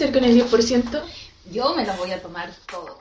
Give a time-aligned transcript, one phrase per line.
[0.00, 1.02] Hacer con el 10%?
[1.52, 2.98] Yo me lo voy a tomar todo.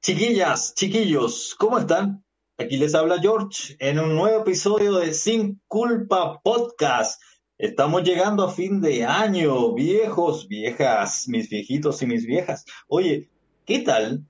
[0.00, 2.24] Chiquillas, chiquillos, ¿cómo están?
[2.56, 7.20] Aquí les habla George en un nuevo episodio de Sin Culpa Podcast.
[7.58, 12.64] Estamos llegando a fin de año, viejos, viejas, mis viejitos y mis viejas.
[12.88, 13.28] Oye,
[13.66, 14.24] ¿qué tal?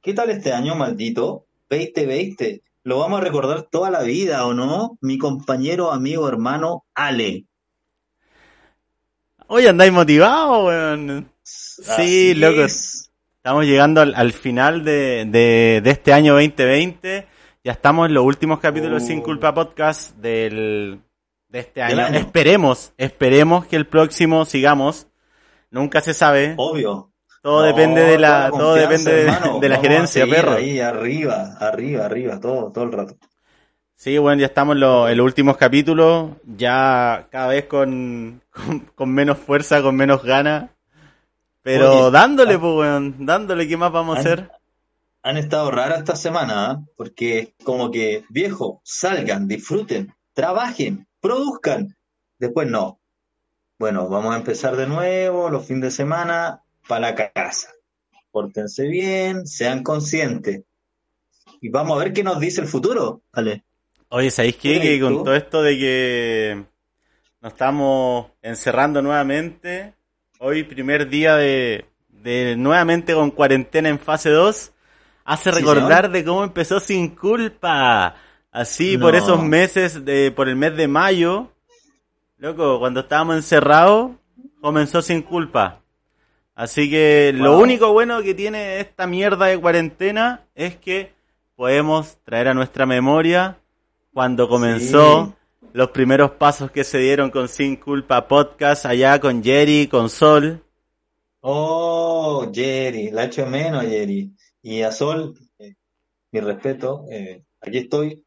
[0.00, 1.45] ¿Qué tal este año maldito?
[1.70, 2.62] 2020.
[2.84, 4.96] Lo vamos a recordar toda la vida, ¿o no?
[5.00, 7.44] Mi compañero, amigo, hermano, Ale.
[9.48, 11.30] Hoy andáis motivados, weón.
[11.42, 12.62] Sí, loco.
[12.62, 13.10] es.
[13.36, 17.26] Estamos llegando al, al final de, de- de este año 2020.
[17.62, 19.22] Ya estamos en los últimos capítulos Sin Oh.
[19.22, 21.00] Culpa Podcast del,
[21.48, 22.06] de este año.
[22.08, 25.06] Esperemos, esperemos que el próximo sigamos.
[25.70, 26.54] Nunca se sabe.
[26.56, 27.12] Obvio.
[27.46, 29.60] Todo No, depende de la, todo depende de, hermano.
[29.60, 30.54] de la gerencia, perro.
[30.54, 33.14] Ahí arriba, arriba, arriba, todo, todo el rato.
[33.94, 38.80] Sí, bueno, ya estamos en, los- en los últimos capítulos, ya cada vez con, con,
[38.96, 40.70] con menos fuerza, con menos ganas.
[41.62, 42.58] Pero Oye, dándole, ah.
[42.60, 44.50] pues, weón, dándole, ¿qué más vamos a hacer?
[45.22, 46.80] Han estado raras esta semana, ¿ah?
[46.96, 51.96] porque como que, viejo, salgan, disfruten, trabajen, produzcan.
[52.40, 52.98] Después no.
[53.78, 57.68] Bueno, vamos a empezar de nuevo los fines de semana para la casa.
[58.30, 60.64] Pórtense bien, sean conscientes.
[61.60, 63.22] Y vamos a ver qué nos dice el futuro.
[63.32, 63.64] Ale.
[64.08, 64.74] Oye, ¿sabéis qué?
[64.74, 66.64] ¿Qué Que con todo esto de que
[67.40, 69.94] nos estamos encerrando nuevamente,
[70.38, 74.72] hoy primer día de, de nuevamente con cuarentena en fase 2,
[75.24, 78.16] hace Sí, recordar de cómo empezó sin culpa.
[78.50, 81.52] Así, por esos meses, de, por el mes de mayo,
[82.38, 84.12] loco, cuando estábamos encerrados,
[84.62, 85.82] comenzó sin culpa.
[86.56, 91.12] Así que lo único bueno que tiene esta mierda de cuarentena es que
[91.54, 93.58] podemos traer a nuestra memoria
[94.14, 95.34] cuando comenzó
[95.74, 100.64] los primeros pasos que se dieron con Sin Culpa Podcast allá con Jerry, con Sol.
[101.42, 104.32] Oh, Jerry, la echo menos, Jerry.
[104.62, 105.74] Y a Sol, eh,
[106.32, 108.24] mi respeto, eh, aquí estoy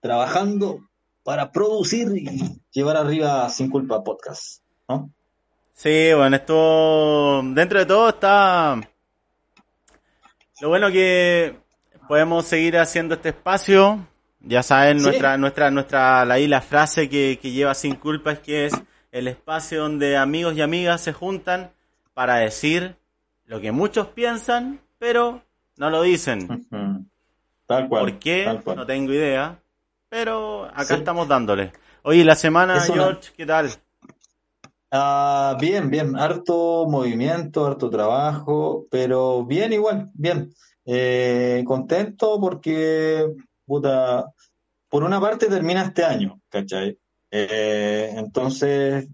[0.00, 0.80] trabajando
[1.22, 5.12] para producir y llevar arriba Sin Culpa Podcast, ¿no?
[5.80, 8.80] Sí, bueno, esto dentro de todo está...
[10.60, 11.54] Lo bueno que
[12.08, 14.04] podemos seguir haciendo este espacio.
[14.40, 15.04] Ya saben, Sí.
[15.04, 18.72] nuestra, nuestra, nuestra, la, la frase que, que lleva Sin Culpa es que es
[19.12, 21.70] el espacio donde amigos y amigas se juntan
[22.12, 22.96] para decir
[23.44, 25.42] lo que muchos piensan, pero
[25.76, 26.66] no lo dicen.
[27.68, 28.42] Tal cual, ¿Por qué?
[28.46, 28.76] tal cual.
[28.78, 29.60] No tengo idea.
[30.08, 30.94] Pero acá Sí.
[30.94, 31.72] estamos dándole.
[32.02, 33.70] Oye, la semana, George, ¿qué tal?
[34.90, 40.50] Ah, bien, bien, harto movimiento, harto trabajo, pero bien igual, bien.
[40.86, 43.26] Eh, contento porque,
[43.66, 44.32] puta,
[44.88, 46.98] por una parte termina este año, ¿cachai?
[47.30, 49.08] Eh, entonces,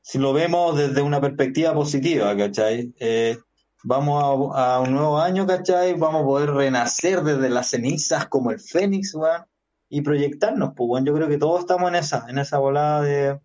[0.00, 2.92] si lo vemos desde una perspectiva positiva, ¿cachai?
[2.98, 3.38] Eh,
[3.84, 5.94] vamos a, un nuevo año, ¿cachai?
[5.94, 9.44] Vamos a poder renacer desde las cenizas como el Fénix, weón,
[9.88, 11.04] y proyectarnos, pues, weón.
[11.06, 13.40] Yo creo que todos estamos en esa, en esa volada de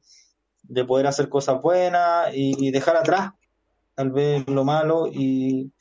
[0.63, 3.31] de poder hacer cosas buenas y, y dejar atrás
[3.95, 5.71] tal vez lo malo y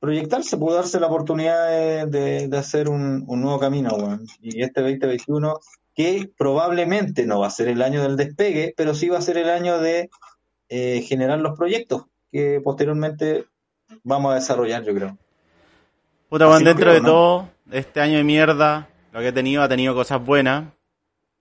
[0.00, 4.26] proyectarse, poder darse la oportunidad de, de- de hacer un, un nuevo camino, weón.
[4.40, 5.60] Y este 2021,
[5.94, 9.38] que probablemente no va a ser el año del despegue, pero sí va a ser
[9.38, 10.10] el año de
[10.68, 13.44] eh, generar los proyectos que posteriormente
[14.02, 15.18] vamos a desarrollar, yo creo.
[16.28, 17.06] Puta, bueno, dentro creo, de ¿no?
[17.06, 20.64] todo, este año de mierda, lo que he tenido ha tenido cosas buenas.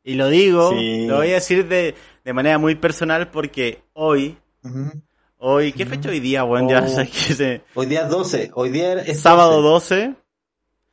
[0.04, 1.08] Y lo digo, Sí.
[1.08, 4.38] lo voy a decir de, de manera muy personal porque hoy,
[5.38, 6.70] hoy, ¿qué fecha hoy día, weón?
[6.70, 6.88] Ya Oh.
[7.06, 9.96] se- Hoy día es 12, hoy día es sábado 12.
[10.08, 10.16] 12,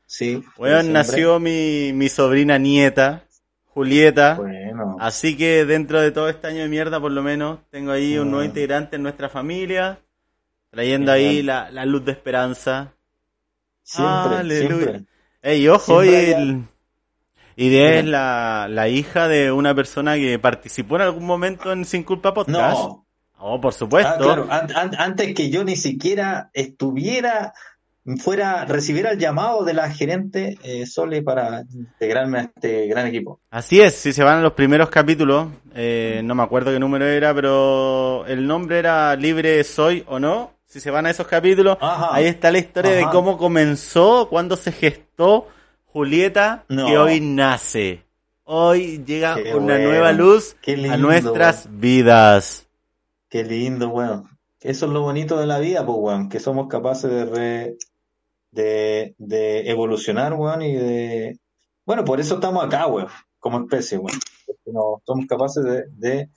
[0.07, 3.25] Sí, weón, nació mi, mi sobrina nieta,
[3.67, 4.35] Julieta.
[4.37, 8.17] Bueno, Así que dentro de todo este año de mierda, por lo menos, tengo ahí
[8.17, 9.99] un nuevo integrante en nuestra familia,
[10.71, 12.95] trayendo ahí la, la luz de esperanza.
[13.83, 14.69] siempre, Aleluya.
[14.87, 15.05] siempre.
[15.43, 16.63] Ey, ojo, Siempre y, hay el-
[17.61, 21.85] y de es la, la hija de una persona que participó en algún momento en
[21.85, 22.79] Sin Culpa Podcast.
[22.79, 23.05] No,
[23.41, 24.11] Oh, por supuesto.
[24.13, 27.53] Ah, claro, an- an- antes que yo ni siquiera estuviera
[28.21, 33.41] fuera, recibiera el llamado de la gerente eh, Sole para integrarme a este gran equipo.
[33.51, 37.07] Así es, si se van a los primeros capítulos, eh, no me acuerdo qué número
[37.07, 40.53] era, pero el nombre era Libre Soy o no.
[40.67, 42.09] Si se van a esos capítulos, Ajá.
[42.15, 45.47] ahí está la historia de cómo comenzó, cuándo se gestó
[45.93, 46.87] Julieta, No.
[46.87, 48.05] que hoy nace.
[48.45, 49.89] Hoy llega Qué una bueno.
[49.91, 50.57] nueva luz
[50.91, 52.67] a nuestras vidas.
[53.29, 54.29] Qué lindo, weón.
[54.61, 57.77] Eso es lo bonito de la vida, pues, weón, que somos capaces de, re-
[58.51, 61.39] de, de evolucionar, weón, y de...
[61.85, 63.09] Bueno, por eso estamos acá, weón,
[63.39, 64.19] como especie, weón.
[64.67, 66.29] No, somos capaces de, de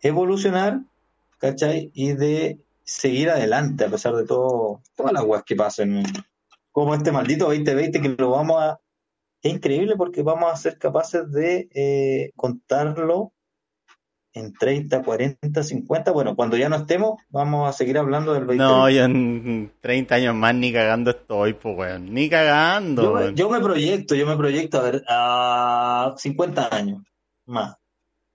[0.00, 0.80] evolucionar,
[1.38, 1.90] ¿cachai?
[1.94, 6.02] Y de seguir adelante a pesar de todo, todas las weas que pasen.
[6.72, 8.78] Como este maldito 2020 que lo vamos a...
[9.42, 13.32] Es increíble porque vamos a ser capaces de eh, contarlo
[14.32, 16.12] en 30, 40, 50.
[16.12, 18.64] Bueno, cuando ya no estemos, vamos a seguir hablando del 2020.
[18.64, 22.12] No, yo en 30 años más ni cagando estoy, pues, weón.
[22.12, 27.02] Ni cagando, yo, me, yo me proyecto, yo me proyecto a ver a 50 años
[27.46, 27.76] más,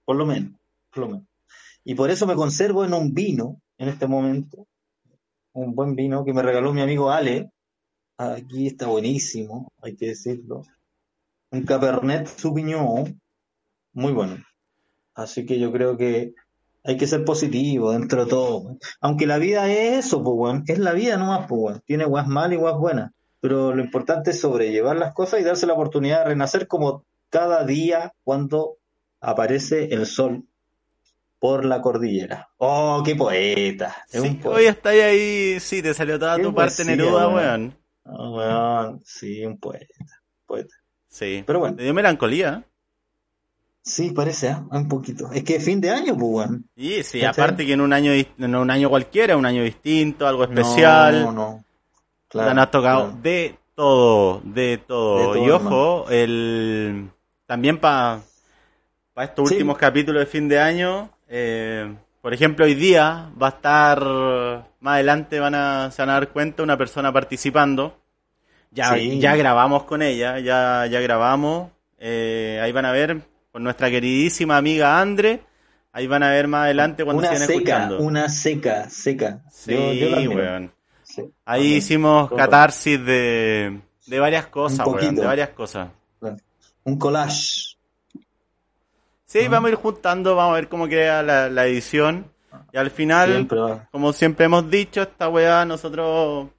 [0.05, 0.53] por lo menos,
[0.89, 1.27] por lo menos.
[1.83, 4.67] Y por eso me conservo en un vino en este momento,
[5.53, 7.51] un buen vino que me regaló mi amigo Ale.
[8.17, 10.63] Aquí está buenísimo, hay que decirlo.
[11.53, 13.21] Un Cabernet Sauvignon,
[13.93, 14.37] muy bueno.
[15.13, 16.33] Así que yo creo que
[16.83, 18.77] hay que ser positivo dentro de todo.
[19.01, 20.63] Aunque la vida es eso, pues, weón.
[20.67, 21.81] Es la vida nomás, pues, weón.
[21.85, 23.11] Tiene guas malas y guas buenas.
[23.39, 27.63] Pero lo importante es sobrellevar las cosas y darse la oportunidad de renacer como cada
[27.65, 28.77] día cuando
[29.21, 30.45] aparece el sol
[31.39, 32.49] por la cordillera.
[32.57, 33.95] ¡Oh, qué poeta!
[34.11, 34.57] Es Sí, un poeta.
[34.59, 37.35] hoy está ahí, sí, te salió toda tu parte Neruda, weón.
[37.35, 37.77] weón.
[38.05, 38.29] Ah,
[38.87, 39.85] weón, sí, un poeta.
[40.47, 40.73] poeta.
[41.13, 41.43] Sí.
[41.45, 41.75] Pero bueno.
[41.75, 42.63] Te dio melancolía.
[43.83, 44.63] Sí, parece, ¿ah?
[44.71, 45.29] Un poquito.
[45.31, 46.65] Es que fin de año, pues, weón.
[46.75, 47.25] Sí, ¿Cachai?
[47.25, 51.23] aparte que en un año en un año cualquiera, un año distinto, algo especial.
[51.23, 51.63] No, no.
[52.41, 53.19] Has tocado claro.
[53.21, 55.19] de todo, de todo.
[55.19, 57.09] De todo, y ojo, el
[57.45, 58.21] también para
[59.17, 59.53] estos Sí.
[59.55, 63.99] últimos capítulos de fin de año, eh, por ejemplo, hoy día va a estar,
[64.79, 67.97] más adelante van a, se van a dar cuenta, una persona participando.
[68.73, 69.19] Ya, Sí.
[69.19, 71.71] ya grabamos con ella, ya, ya grabamos.
[72.05, 73.21] eh, ahí van a ver
[73.51, 75.41] con nuestra queridísima amiga Andre.
[75.93, 77.99] Ahí van a ver más adelante cuando Una seca, escuchando.
[77.99, 79.39] una seca, seca.
[79.51, 80.73] Sí, Yo- weón.
[81.03, 81.23] Sí.
[81.45, 82.37] Ahí hicimos Todo.
[82.37, 85.89] catarsis de, de varias cosas, weón, de varias cosas.
[86.83, 87.77] Un collage.
[89.25, 89.49] Sí, Ah.
[89.49, 92.25] vamos a ir juntando, vamos a ver cómo queda la, la edición.
[92.71, 93.57] Y al final, Siempre
[93.91, 96.49] como siempre hemos dicho, esta weá nosotros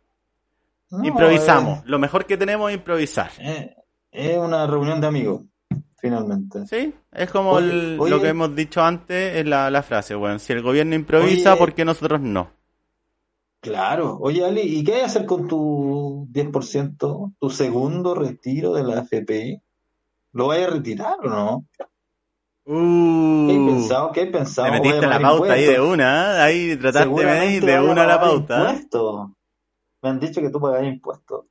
[0.99, 1.85] No, improvisamos.
[1.87, 3.31] Lo mejor que tenemos es improvisar.
[3.39, 3.75] eh,
[4.11, 5.43] Es una reunión de amigos,
[5.97, 6.67] finalmente.
[6.67, 6.95] ¿Sí?
[7.13, 8.11] Es como Oye, el- oye.
[8.11, 10.39] lo que hemos dicho antes, es la, la frase, weón.
[10.39, 11.59] Si el gobierno improvisa, Oye.
[11.59, 12.51] ¿por qué nosotros no?
[13.61, 14.19] Claro.
[14.21, 18.99] Oye, Ali, ¿y qué hay que hacer con tu 10%, tu segundo retiro de la
[19.01, 19.63] AFP?
[20.33, 21.65] ¿Lo vas a retirar o no?
[22.67, 24.13] ¿Qué hay Uh, pensado?
[24.13, 24.71] ¿Qué hay pensado?
[24.73, 25.93] te ¿Voy a metiste la pauta ahí de impuestos?
[25.93, 26.43] una, ¿eh?
[26.43, 28.73] ahí trataste de de una la pauta.
[28.75, 28.87] ¿eh?
[30.05, 31.47] Me han dicho que tú pagas impuestos.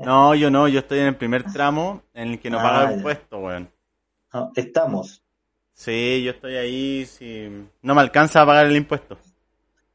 [0.00, 2.92] No, yo no, yo estoy en el primer tramo en el que no Ah, paga
[2.92, 3.70] impuestos, weón.
[4.34, 5.24] No, estamos.
[5.72, 7.48] Sí, yo estoy ahí, si
[7.80, 9.16] no me alcanza a pagar el impuesto.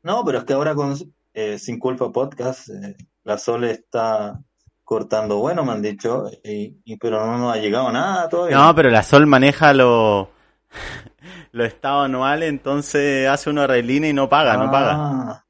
[0.01, 0.95] No, pero es que ahora con
[1.35, 4.39] eh, Sin Culpa Podcast, eh, la Sole está
[4.83, 8.57] cortando bueno, me han dicho, y, y- pero no nos ha llegado nada todavía.
[8.57, 10.27] No, pero la Sol maneja los
[11.51, 14.93] los estados anuales, entonces hace unos arreglines y no paga, no paga.
[14.95, 15.45] Ah,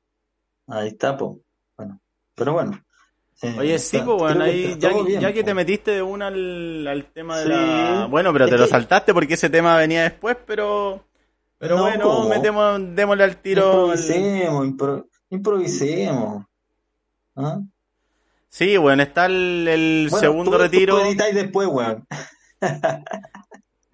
[0.68, 1.32] Ahí está, pues.
[2.36, 2.84] Bueno, pero bueno.
[3.42, 5.46] Eh, Oye, sí, pues bueno, ahí ya, bien, ya que po.
[5.48, 7.50] te metiste de una al, al tema de Sí.
[7.50, 8.08] la...
[8.10, 11.04] Bueno, pero Es te lo saltaste porque ese tema venía después, pero...
[11.58, 13.72] Pero No, bueno, metemos, démosle al tiro...
[13.88, 16.46] Improvisemos, impro- improvisemos.
[17.36, 17.60] ¿Ah?
[18.50, 21.06] Sí, bueno, está el, el Bueno, segundo tú- tú retiro.
[21.06, 22.06] editáis después, weón.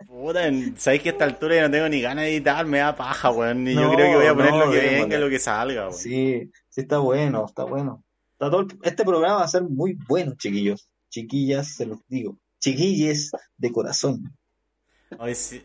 [0.08, 0.42] Puta,
[0.78, 3.30] sabéis que a esta altura yo no tengo ni ganas de editar, me da paja,
[3.32, 3.68] weón.
[3.68, 5.94] Y yo creo que voy a poner no, lo que venga, lo que salga, weón.
[5.94, 8.04] Sí, sí está bueno, está bueno.
[8.84, 10.88] Este programa va a ser muy bueno, chiquillos.
[11.10, 12.38] Chiquillas, se los digo.
[12.60, 14.34] Chiquilles de corazón.
[15.18, 15.62] Ay, sí.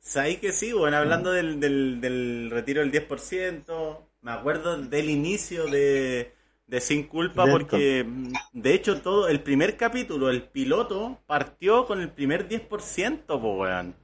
[0.00, 0.94] ¿Sabéis que sí, weón?
[0.94, 6.34] Hablando del, del, del retiro del 10%, me acuerdo del inicio de,
[6.66, 12.00] de Sin Culpa, porque mm, de hecho todo, el primer capítulo, el piloto, partió con
[12.00, 13.94] el primer 10%, po, weón.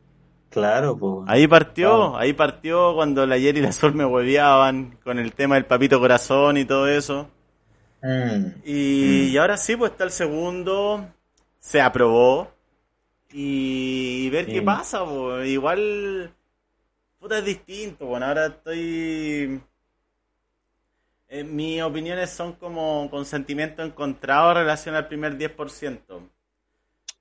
[0.50, 1.28] Claro, pues.
[1.28, 5.56] Ahí partió, ahí partió cuando la ayer y la Sol me hueveaban con el tema
[5.56, 7.28] del papito corazón y todo eso.
[8.02, 8.46] Mm.
[8.64, 11.06] Y, y ahora sí, pues está el segundo,
[11.58, 12.50] se aprobó.
[13.30, 15.48] Y ver qué pasa, pues.
[15.48, 16.32] Igual,
[17.18, 19.60] puta, es distinto, bueno, ahora estoy...
[21.28, 25.98] eh, mis opiniones son como con sentimiento encontrado en relación al primer 10%.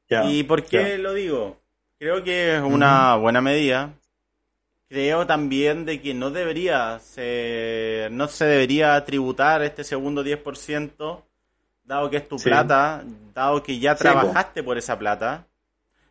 [0.10, 1.60] Ya, ¿Y por qué lo digo?
[2.00, 3.94] Creo que es una buena medida.
[4.90, 11.24] Creo también de que no debería se, no se debería tributar este segundo 10%,
[11.84, 12.50] dado que es tu Sí.
[12.50, 13.04] plata,
[13.34, 15.46] dado que ya Sí, trabajaste por esa plata.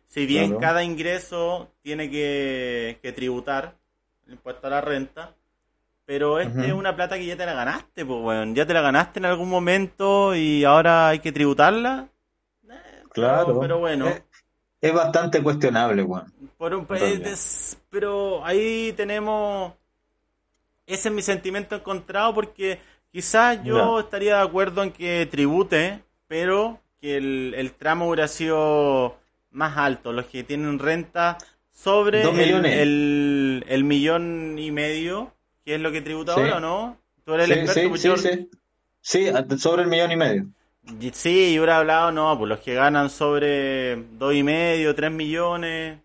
[0.07, 0.61] Si bien Claro.
[0.61, 3.75] cada ingreso tiene que, que tributar
[4.27, 5.33] el impuesto a la renta,
[6.05, 8.81] pero este es una plata que ya te la ganaste, pues bueno, ya te la
[8.81, 12.07] ganaste en algún momento y ahora hay que tributarla.
[12.69, 13.47] Eh, Claro.
[13.47, 14.07] Pero, pero bueno.
[14.07, 14.21] Es,
[14.81, 16.31] es bastante cuestionable, weón.
[16.57, 19.73] Por un país des- pero ahí tenemos
[20.85, 22.79] ese es mi sentimiento encontrado porque
[23.11, 29.17] quizás yo estaría de acuerdo en que tribute, pero que el, el tramo hubiera sido
[29.51, 31.37] más alto, los que tienen renta
[31.73, 35.33] sobre el, el, el millón y medio,
[35.65, 36.39] que es lo que tributa Sí.
[36.39, 36.97] ahora, ¿o no?
[37.25, 38.49] Tú eres el Sí, experto, sí, pues sí,
[39.01, 39.57] sí.
[39.59, 40.47] Sobre el millón y medio.
[41.13, 45.99] Sí, yo hubiera hablado, no, pues los que ganan sobre dos y medio, tres millones,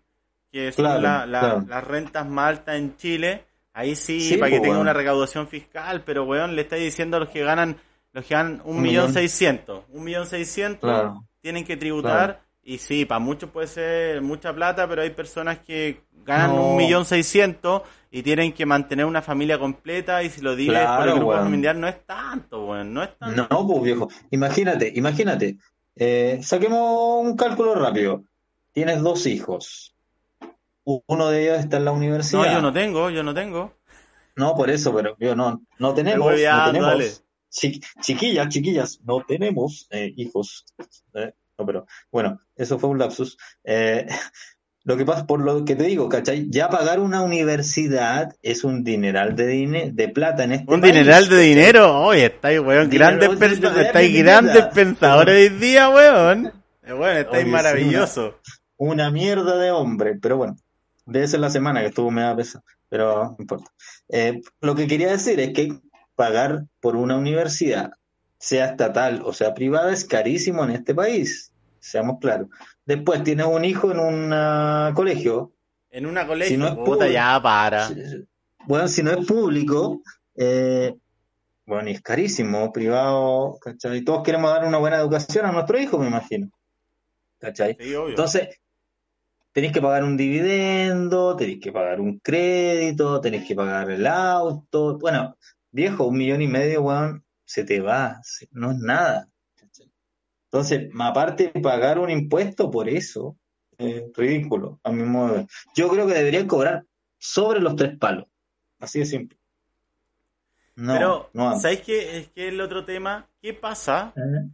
[0.51, 1.65] que son Claro, la- la- claro.
[1.67, 5.47] las rentas más altas en Chile, ahí sí, Sí, para que pues, tengan una recaudación
[5.47, 7.77] fiscal, pero weón, le estáis diciendo a los que ganan,
[8.11, 12.41] los que ganan un Un millón seiscientos, un millón seiscientos, tienen que tributar.
[12.63, 17.05] Y sí, para muchos puede ser mucha plata, pero hay personas que ganan un millón
[17.05, 21.15] seiscientos y tienen que mantener una familia completa, y si lo divides por el Claro,
[21.15, 21.43] grupo weón.
[21.43, 23.47] familiar no es tanto, weón, no es tanto.
[23.49, 24.09] No, pues viejo.
[24.31, 25.57] Imagínate, imagínate.
[25.95, 28.23] Eh, saquemos un cálculo rápido.
[28.71, 29.95] Tienes dos hijos.
[30.83, 32.45] Uno de ellos está en la universidad.
[32.45, 33.73] No, yo no tengo, yo no tengo.
[34.35, 36.87] No, por eso, pero yo no, no tenemos, no tenemos.
[36.89, 37.11] dale.
[37.49, 40.65] Chi- chiquillas, chiquillas, no tenemos eh, hijos.
[41.13, 43.37] Eh, no, pero bueno, eso fue un lapsus.
[43.63, 44.07] Eh,
[44.85, 46.47] lo que pasa, por lo que te digo, ¿cachai?
[46.49, 50.93] Ya pagar una universidad es un dineral de dine- de plata en este Un país,
[50.93, 52.01] dineral de dinero.
[52.01, 56.51] Oye, estáis, weón, grandes, estáis de grandes pensadores hoy día, weón.
[56.85, 58.39] Eh, Weón, estáis maravilloso.
[58.75, 60.57] Una mierda de hombre, pero bueno,
[61.05, 63.71] debe ser la semana que estuvo media pesada, pero no importa.
[64.09, 65.79] Eh, lo que quería decir es que
[66.15, 67.93] pagar por una universidad,
[68.43, 72.49] sea estatal o sea privada, es carísimo en este país, seamos claros.
[72.85, 75.53] Después tienes un hijo en un ah, colegio,
[75.89, 77.89] En una colegio, Si no es puta, público- ya para.
[78.65, 80.01] bueno, si no es público,
[80.35, 80.93] eh,
[81.65, 84.01] bueno, y es carísimo, privado, ¿cachai?
[84.01, 86.49] Todos queremos dar una buena educación a nuestro hijo, me imagino,
[87.39, 87.77] ¿cachai?
[87.79, 87.93] Sí.
[88.09, 88.49] Entonces,
[89.53, 94.97] tenéis que pagar un dividendo, tenéis que pagar un crédito, tenéis que pagar el auto.
[94.99, 95.37] Bueno,
[95.71, 97.23] viejo, un millón y medio, weón,
[97.53, 99.29] se te va, se- no es nada.
[100.51, 103.37] Entonces, aparte de pagar un impuesto por eso,
[103.77, 105.47] eh, ridículo, a mi modo de ver.
[105.75, 106.85] Yo creo que deberían cobrar
[107.17, 108.25] sobre los tres palos.
[108.79, 109.37] Así de simple.
[110.75, 111.59] No, Pero, no.
[111.59, 113.27] ¿sabéis qué es que el otro tema?
[113.41, 114.49] ¿Qué pasa Eh,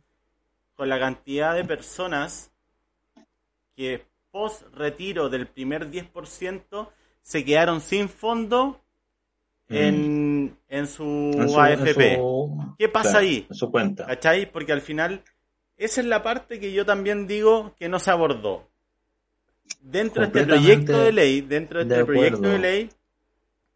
[0.74, 2.52] con la cantidad de personas
[3.76, 6.92] que post retiro del primer 10%
[7.22, 8.82] se quedaron sin fondo
[9.70, 11.42] en, en su Mm.
[11.42, 12.16] en su- en AFP?
[12.18, 13.46] su- ¿Qué pasa claro, ahí?
[13.50, 14.06] En su cuenta.
[14.06, 14.52] ¿Cachai?
[14.52, 15.22] Porque al final,
[15.78, 18.68] esa es la parte que yo también digo que no se abordó.
[19.82, 22.90] Dentro de este proyecto de ley, dentro de este de proyecto de ley,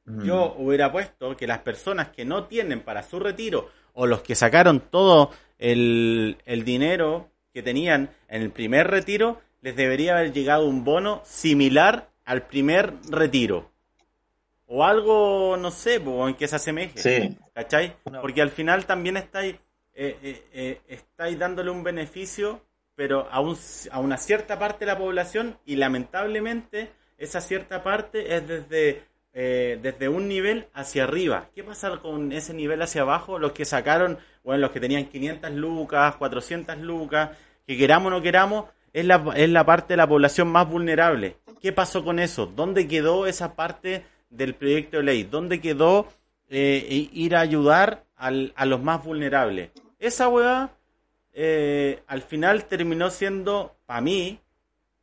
[0.06, 0.24] Mm.
[0.26, 4.36] yo hubiera puesto que las personas que no tienen para su retiro o los que
[4.36, 10.66] sacaron todo el, el dinero que tenían en el primer retiro, les debería haber llegado
[10.66, 13.70] un bono similar al primer retiro.
[14.76, 16.98] O algo, no sé, po, en que se asemeje.
[16.98, 17.96] Sí, ¿Cachai?
[18.22, 19.54] Porque al final también estáis,
[19.94, 22.60] eh, eh, eh, estáis dándole un beneficio,
[22.96, 23.56] pero a, un-
[23.92, 29.04] a una cierta parte de la población y lamentablemente esa cierta parte es desde,
[29.34, 31.50] eh, desde un nivel hacia arriba.
[31.54, 33.38] ¿Qué pasa con ese nivel hacia abajo?
[33.38, 37.30] Los que sacaron, bueno, los que tenían 500 lucas, 400 lucas,
[37.68, 41.38] que queramos o no queramos, es la, es la parte de la población más vulnerable.
[41.62, 42.48] ¿Qué pasó con eso?
[42.48, 44.04] ¿Dónde quedó esa parte
[44.36, 45.24] del proyecto de ley?
[45.24, 46.08] ¿Dónde quedó
[46.50, 49.72] eh, ir a ayudar al- a los más vulnerables?
[50.00, 50.70] Esa weá
[51.34, 54.40] eh, al final terminó siendo, para mí,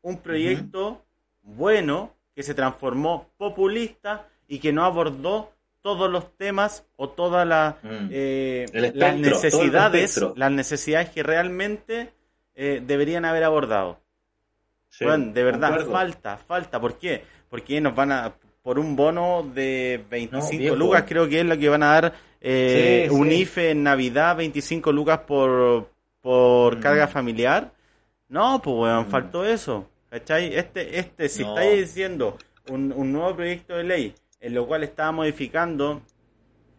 [0.02, 1.04] un proyecto
[1.42, 7.78] bueno que se transformó populista y que no abordó todos los temas o todas la,
[7.82, 8.08] Mm.
[8.12, 12.12] eh, las necesidades, las necesidades que realmente
[12.54, 13.98] eh, deberían haber abordado.
[14.88, 16.80] Sí, Weón, de verdad, falta, falta.
[16.80, 17.24] ¿Por qué?
[17.48, 20.76] Porque nos van a, por un bono de 25 viejo.
[20.76, 23.34] lucas, creo que es lo que van a dar eh, Sí, un sí.
[23.42, 25.90] IFE en Navidad, 25 lucas por,
[26.20, 26.80] por Mm.
[26.80, 27.72] carga familiar.
[28.28, 29.10] No, pues weón, Mm.
[29.10, 29.88] faltó eso.
[30.08, 30.54] ¿Cachai?
[30.54, 31.50] Este, este, si No.
[31.50, 32.36] estáis diciendo
[32.68, 36.00] un, un nuevo proyecto de ley en lo cual estaba modificando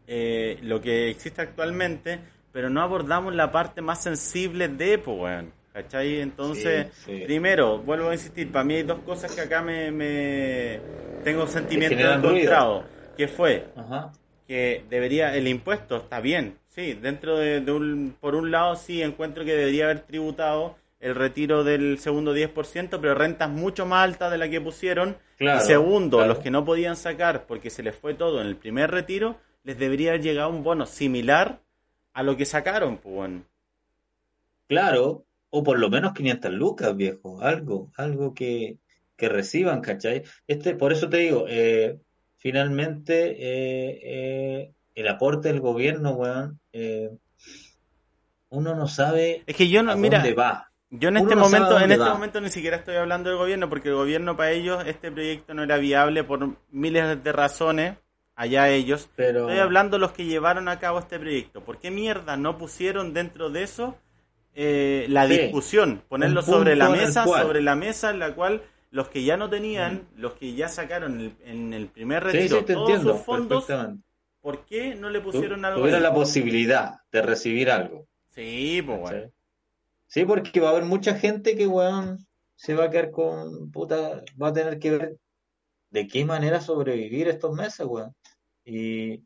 [0.08, 2.20] eh, lo que existe actualmente,
[2.52, 5.54] pero no abordamos la parte más sensible de, pues, weón.
[5.74, 6.20] ¿Cachai?
[6.20, 7.24] Entonces, Sí, sí.
[7.26, 10.80] primero, vuelvo a insistir, para mí hay dos cosas que acá me, me
[11.24, 12.86] tengo sentimientos encontrados.
[13.18, 14.12] Que fue Ajá.
[14.48, 19.02] que debería, el impuesto está bien, sí, dentro de, de un, por un lado sí
[19.02, 24.30] encuentro que debería haber tributado el retiro del segundo 10%, pero rentas mucho más altas
[24.32, 25.18] de la que pusieron.
[25.38, 26.34] Claro, y segundo, claro.
[26.34, 29.78] los que no podían sacar porque se les fue todo en el primer retiro, les
[29.80, 31.60] debería haber llegado un bono similar
[32.14, 33.32] a lo que sacaron, pues.
[34.68, 38.78] Claro, o por lo menos 500 lucas, viejo, algo, algo que,
[39.16, 40.24] que reciban, ¿cachai?
[40.48, 42.00] Este, por eso te digo, eh,
[42.38, 46.60] finalmente eh, eh, el aporte del gobierno, weón,
[48.50, 50.72] uno no sabe Es que yo a no, mira, dónde va.
[50.90, 52.14] Yo en Uno este no momento, en este va.
[52.14, 55.64] momento ni siquiera estoy hablando del gobierno, porque el gobierno para ellos este proyecto no
[55.64, 57.98] era viable por miles de razones,
[58.36, 59.10] allá ellos.
[59.16, 61.64] Pero Estoy hablando de los que llevaron a cabo este proyecto.
[61.64, 63.98] ¿Por qué mierda no pusieron dentro de eso
[64.56, 65.38] eh, la Sí.
[65.38, 66.04] discusión?
[66.08, 70.08] Ponerlo sobre la mesa, sobre la mesa en la cual los que ya no tenían,
[70.18, 73.66] los que ya sacaron el- en el primer retiro sí, todos entiendo sus fondos.
[74.42, 76.04] ¿por qué no le pusieron algo tuviera ahí?
[76.04, 78.08] la posibilidad de recibir algo.
[78.32, 79.32] Sí, pues bueno.
[80.08, 84.24] Sí, porque va a haber mucha gente que, weón, se va a quedar con, puta,
[84.42, 85.18] va a tener que ver
[85.92, 88.14] de qué manera sobrevivir estos meses, weón.
[88.66, 89.24] Y,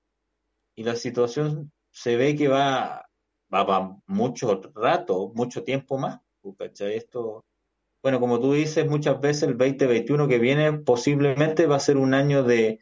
[0.75, 3.04] y la situación se ve que va,
[3.55, 6.19] va para mucho rato, mucho tiempo más,
[6.57, 6.97] ¿cachai?
[6.97, 7.45] Esto,
[8.03, 12.13] bueno, como tú dices, muchas veces el 2021 que viene posiblemente va a ser un
[12.13, 12.79] año de,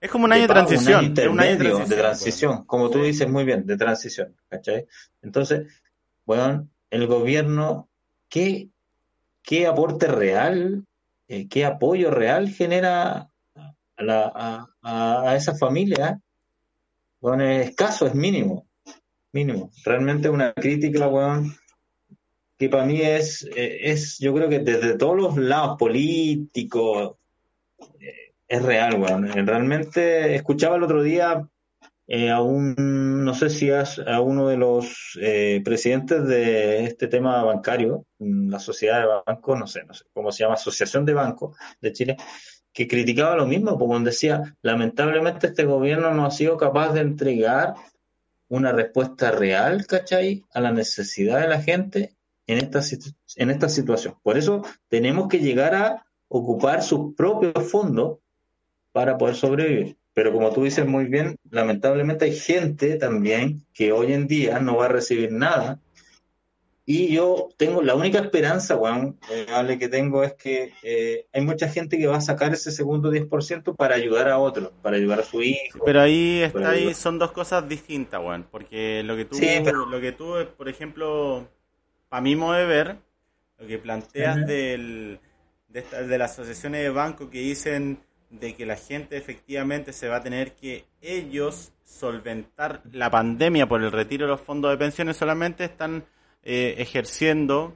[0.00, 0.96] Es como un año de pago, transición.
[0.96, 3.66] Un año es un año de intermedio, de transición, transición, como tú dices muy bien,
[3.66, 4.86] de transición, ¿cachai?
[5.22, 5.66] Entonces,
[6.24, 7.88] bueno, el gobierno,
[8.28, 8.70] ¿qué,
[9.42, 10.84] qué aporte real,
[11.28, 16.20] eh, qué apoyo real genera a, la, a, a, a esa familia?
[17.20, 18.65] Bueno, es escaso, es mínimo,
[19.36, 19.70] mínimo.
[19.84, 21.54] Realmente una crítica, weón,
[22.58, 27.16] que para mí es, eh, es, yo creo que desde todos los lados políticos,
[28.00, 29.26] eh, es real, weón.
[29.26, 31.46] Eh, Realmente escuchaba el otro día
[32.32, 37.42] a un, no sé si es a uno de los eh, presidentes de este tema
[37.42, 41.14] bancario, mm, la sociedad de bancos, no sé, no sé cómo se llama, Asociación de
[41.14, 42.16] Bancos de Chile,
[42.72, 47.74] que criticaba lo mismo, porque decía, lamentablemente este gobierno no ha sido capaz de entregar
[48.48, 52.80] una respuesta real, ¿cachai?, a la necesidad de la gente en esta,
[53.36, 54.14] en esta situación.
[54.22, 58.18] Por eso tenemos que llegar a ocupar sus propios fondos
[58.92, 59.96] para poder sobrevivir.
[60.14, 64.76] Pero como tú dices muy bien, lamentablemente hay gente también que hoy en día no
[64.76, 65.80] va a recibir nada.
[66.88, 69.18] Y yo tengo la única esperanza, Juan,
[69.78, 73.74] que tengo es que eh, hay mucha gente que va a sacar ese segundo 10%
[73.74, 75.80] para ayudar a otros, para ayudar a su hijo.
[75.84, 78.46] Pero ahí está ahí, son dos cosas distintas, weón.
[78.48, 81.48] Porque lo que tú, Sí, pero- lo que tú, por ejemplo,
[82.08, 82.96] para mí modo de ver,
[83.58, 85.18] lo que planteas del,
[85.68, 87.98] de, esta- de las asociaciones de banco que dicen
[88.30, 93.82] de que la gente efectivamente se va a tener que ellos solventar la pandemia por
[93.82, 96.04] el retiro de los fondos de pensiones, solamente están
[96.48, 97.74] eh, ejerciendo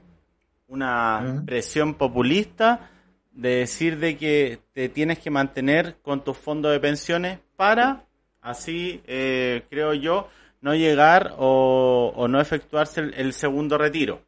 [0.67, 2.89] una presión populista
[3.31, 8.05] de decir de que te tienes que mantener con tus fondos de pensiones para
[8.39, 10.29] así, eh, creo yo,
[10.61, 14.21] no llegar o, o no efectuarse el, el segundo retiro.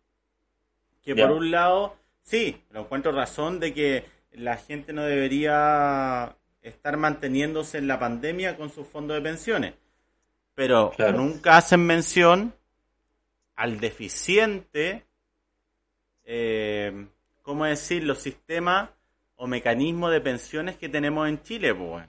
[1.01, 6.97] Que por un lado, sí, lo encuentro razón de que la gente no debería estar
[6.97, 9.73] manteniéndose en la pandemia con sus fondos de pensiones.
[10.53, 11.17] Pero Claro.
[11.17, 12.53] nunca hacen mención
[13.55, 15.03] al deficiente,
[16.25, 17.05] eh,
[17.41, 18.89] ¿cómo decir?, los sistemas
[19.35, 22.05] o mecanismos de pensiones que tenemos en Chile, pues.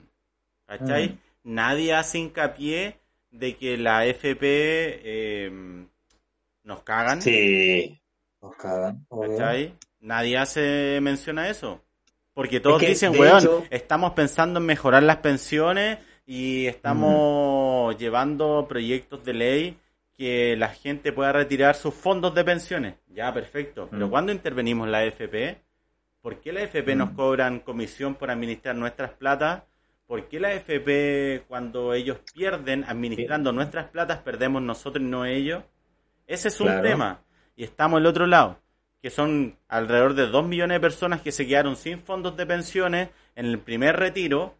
[0.65, 1.17] ¿cachai?
[1.43, 2.97] Nadie hace hincapié
[3.31, 5.85] de que la FP eh,
[6.63, 7.99] nos cagan, Sí,
[8.41, 9.05] nos cagan.
[9.09, 9.75] ¿cachai?
[9.99, 11.81] Nadie hace mención a eso.
[12.33, 18.65] Porque todos que, dicen, weón, hecho- estamos pensando en mejorar las pensiones y estamos llevando
[18.67, 19.77] proyectos de ley
[20.17, 22.95] que la gente pueda retirar sus fondos de pensiones.
[23.07, 23.87] Ya, perfecto.
[23.91, 24.09] Pero Mm.
[24.09, 25.57] ¿cuándo intervenimos la AFP?
[26.21, 27.15] ¿Por qué la AFP nos Mm.
[27.15, 29.63] cobran comisión por administrar nuestras platas?
[30.07, 35.63] ¿Por qué la AFP cuando ellos pierden administrando nuestras platas perdemos nosotros y no ellos?
[36.27, 36.81] Ese es un Claro.
[36.83, 37.19] tema.
[37.55, 38.59] Y estamos al otro lado,
[39.01, 43.09] que son alrededor de 2 millones de personas que se quedaron sin fondos de pensiones
[43.35, 44.55] en el primer retiro.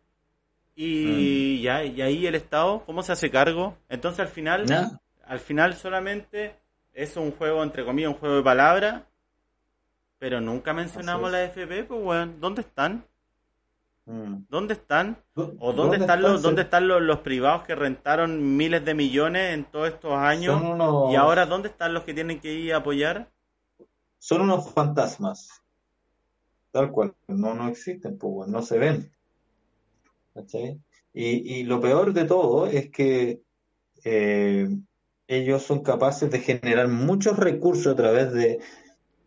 [0.76, 3.78] Y, ya, y ahí el Estado, ¿cómo se hace cargo?
[3.90, 4.66] Entonces al final.
[5.28, 6.56] Al final solamente
[6.94, 9.04] es un juego, entre comillas, un juego de palabras.
[10.18, 13.06] Pero nunca mencionamos la AFP, pues weón, ¿dónde están?
[14.06, 14.46] Mm.
[14.50, 15.18] ¿Dónde están?
[15.36, 19.54] ¿Dó- ¿O dónde, están, los, dónde están los, los privados que rentaron miles de millones
[19.54, 20.62] en todos estos años?
[20.62, 23.30] Unos, Y ahora, ¿dónde están los que tienen que ir a apoyar?
[24.20, 25.50] son unos fantasmas.
[26.72, 27.14] Tal cual.
[27.28, 29.12] No, no existen, pues, no se ven.
[30.34, 30.80] ¿Cachai?
[31.14, 33.42] Y, y lo peor de todo es que
[34.04, 34.68] eh,
[35.28, 38.60] ellos son capaces de generar muchos recursos a través de,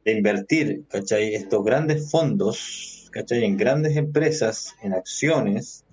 [0.04, 1.34] invertir, ¿cachai?
[1.34, 2.94] Estos grandes fondos.
[3.30, 5.84] En grandes empresas, en acciones,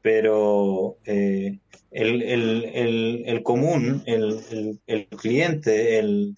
[0.00, 1.60] pero eh,
[1.92, 6.36] el, el, el, el común, el, cliente, el,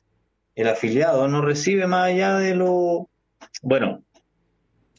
[0.54, 3.08] el afiliado no recibe más allá de lo...
[3.62, 4.04] Bueno,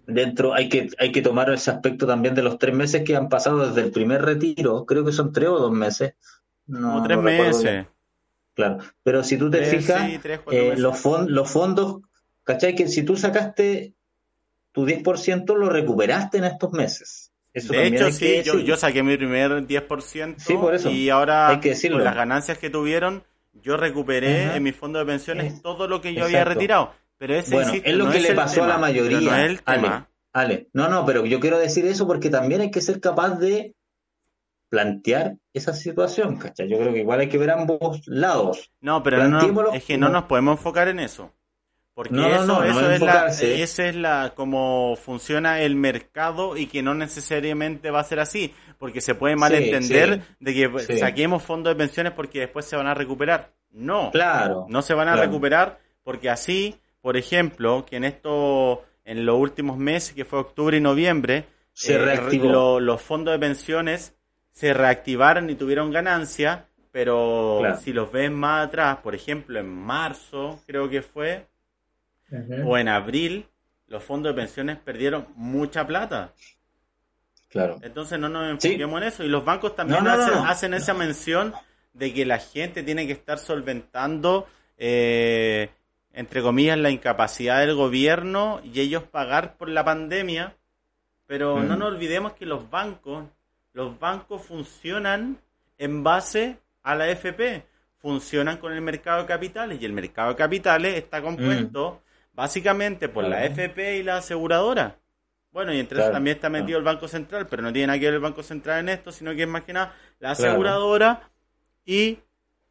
[0.08, 3.30] dentro hay que, hay que tomar ese aspecto también de los tres meses que han
[3.30, 6.14] pasado desde el primer retiro, creo que son tres o dos meses.
[6.68, 7.86] No, Como tres no meses.
[8.54, 12.02] Claro, pero si tú te Tres, fijas, sí, tres, cuatro eh, los, los fondos,
[12.44, 12.74] ¿cachai?
[12.74, 13.94] Que si tú sacaste
[14.72, 17.32] tu 10% lo recuperaste en estos meses.
[17.54, 20.90] Eso De hecho, sí, yo, yo saqué mi primer 10% Sí, por eso.
[20.90, 21.98] y ahora Hay que decirlo.
[21.98, 23.24] con las ganancias que tuvieron,
[23.62, 24.58] yo recuperé Ajá.
[24.58, 26.92] en mi fondo de pensiones todo lo que yo había retirado.
[27.18, 29.22] Pero ese, Bueno, insisto, es lo no que le pasó a la mayoría.
[29.22, 30.10] no es el Ale, tema.
[30.34, 30.68] Ale.
[30.74, 33.74] No, no, pero yo quiero decir eso porque también hay que ser capaz de
[34.70, 36.68] plantear esa situación, ¿cachai?
[36.70, 38.72] Yo creo que igual hay que ver ambos lados.
[38.82, 41.32] No, pero no, es que no nos podemos enfocar en eso.
[41.94, 46.58] Porque No, eso, no, no eso es la, esa es la como funciona el mercado
[46.58, 50.80] y que no necesariamente va a ser así, porque se puede malentender sí, de que
[50.80, 50.98] sí.
[50.98, 53.54] saquemos fondos de pensiones porque después se van a recuperar.
[53.72, 54.66] No, Claro.
[54.68, 55.28] no se van a claro.
[55.28, 60.76] recuperar porque así, por ejemplo, que en esto en los últimos meses, que fue octubre
[60.76, 62.50] y noviembre, Se eh, reactivó.
[62.52, 64.15] lo- los fondos de pensiones
[64.56, 67.78] se reactivaron y tuvieron ganancia, pero Claro.
[67.78, 71.46] si los ves más atrás, por ejemplo, en marzo, creo que fue,
[72.66, 73.46] o en abril,
[73.88, 76.32] los fondos de pensiones perdieron mucha plata.
[77.50, 77.80] Claro.
[77.84, 78.70] Entonces no nos Sí.
[78.70, 79.24] enfoquemos en eso.
[79.24, 80.46] Y los bancos también No, no, no, hacen, no.
[80.50, 81.54] hacen esa mención
[81.94, 85.70] de que la gente tiene que estar solventando, eh,
[86.14, 90.56] entre comillas, la incapacidad del gobierno y ellos pagar por la pandemia.
[91.28, 91.68] Pero Mm.
[91.68, 93.26] no nos olvidemos que los bancos,
[93.76, 95.38] los bancos funcionan
[95.78, 97.66] en base a la FP,
[97.98, 102.02] funcionan con el mercado de capitales y el mercado de capitales está compuesto
[102.34, 103.44] básicamente por la Mm.
[103.52, 104.96] FP y la aseguradora.
[105.52, 108.06] Bueno, y entre eso también está metido el Banco Central, pero no tiene nada que
[108.06, 110.52] ver el Banco Central en esto, sino que es más que nada la Claro.
[110.52, 111.30] aseguradora
[111.86, 112.20] y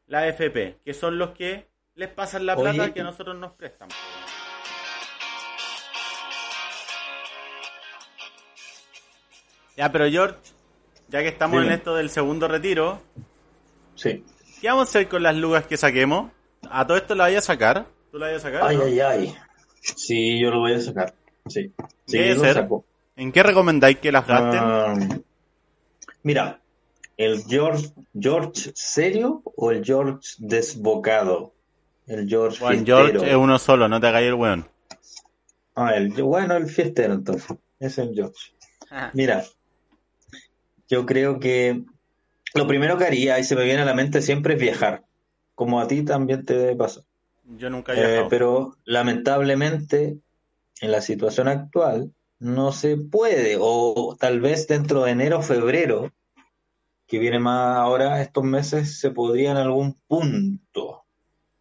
[0.06, 3.36] la FP, que son los que les pasan la Oye, plata que y- a nosotros
[3.36, 3.88] nos prestan.
[9.76, 10.36] Ya, pero George,
[11.08, 11.72] ya que estamos Dime.
[11.72, 13.00] en esto del segundo retiro,
[13.94, 14.24] Sí.
[14.60, 16.30] ¿qué vamos a hacer con las lugas que saquemos?
[16.70, 17.86] ¿A todo esto la vaya a sacar?
[18.10, 18.62] ¿Tú la vayas a sacar?
[18.68, 18.84] Ay, no?
[18.84, 19.34] ay, ay.
[19.80, 21.14] Sí, yo lo voy a sacar.
[21.46, 21.72] Sí.
[22.06, 22.84] Sí, ¿Qué yo lo saco.
[23.16, 24.60] ¿En qué recomendáis que las gasten?
[24.62, 24.94] Ah,
[26.22, 26.60] mira,
[27.16, 27.88] ¿el George,
[28.18, 31.52] George serio o el George desbocado?
[32.06, 33.06] El George Juan fiestero.
[33.06, 34.68] George es uno solo, no te hagáis el weón.
[35.76, 37.56] Ah, el, bueno, el fiestero entonces.
[37.78, 38.52] Es el George.
[39.14, 39.44] Mira,
[40.88, 41.82] yo creo que
[42.54, 45.04] lo primero que haría y se me viene a la mente siempre es viajar,
[45.54, 47.04] como a ti también te debe pasar.
[47.58, 48.28] Yo nunca he Eh, viajado.
[48.28, 50.18] pero lamentablemente
[50.80, 56.12] en la situación actual no se puede, o tal vez dentro de enero o febrero,
[57.06, 61.04] que viene más ahora, estos meses se podría en algún punto,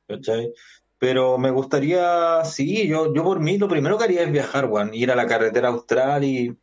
[0.07, 0.51] ¿cachai?
[0.97, 4.93] Pero me gustaría, sí, yo, yo por mí lo primero que haría es viajar, Juan,
[4.93, 6.55] ir a la carretera austral y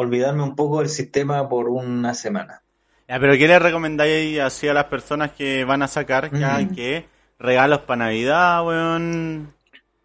[0.00, 2.62] olvidarme un poco del sistema por una semana.
[3.08, 6.30] Ya, pero ¿qué le recomendáis así a las personas que van a sacar?
[6.30, 6.74] Que, Mm.
[6.74, 7.06] ¿qué?
[7.40, 9.52] regalos para Navidad, weón.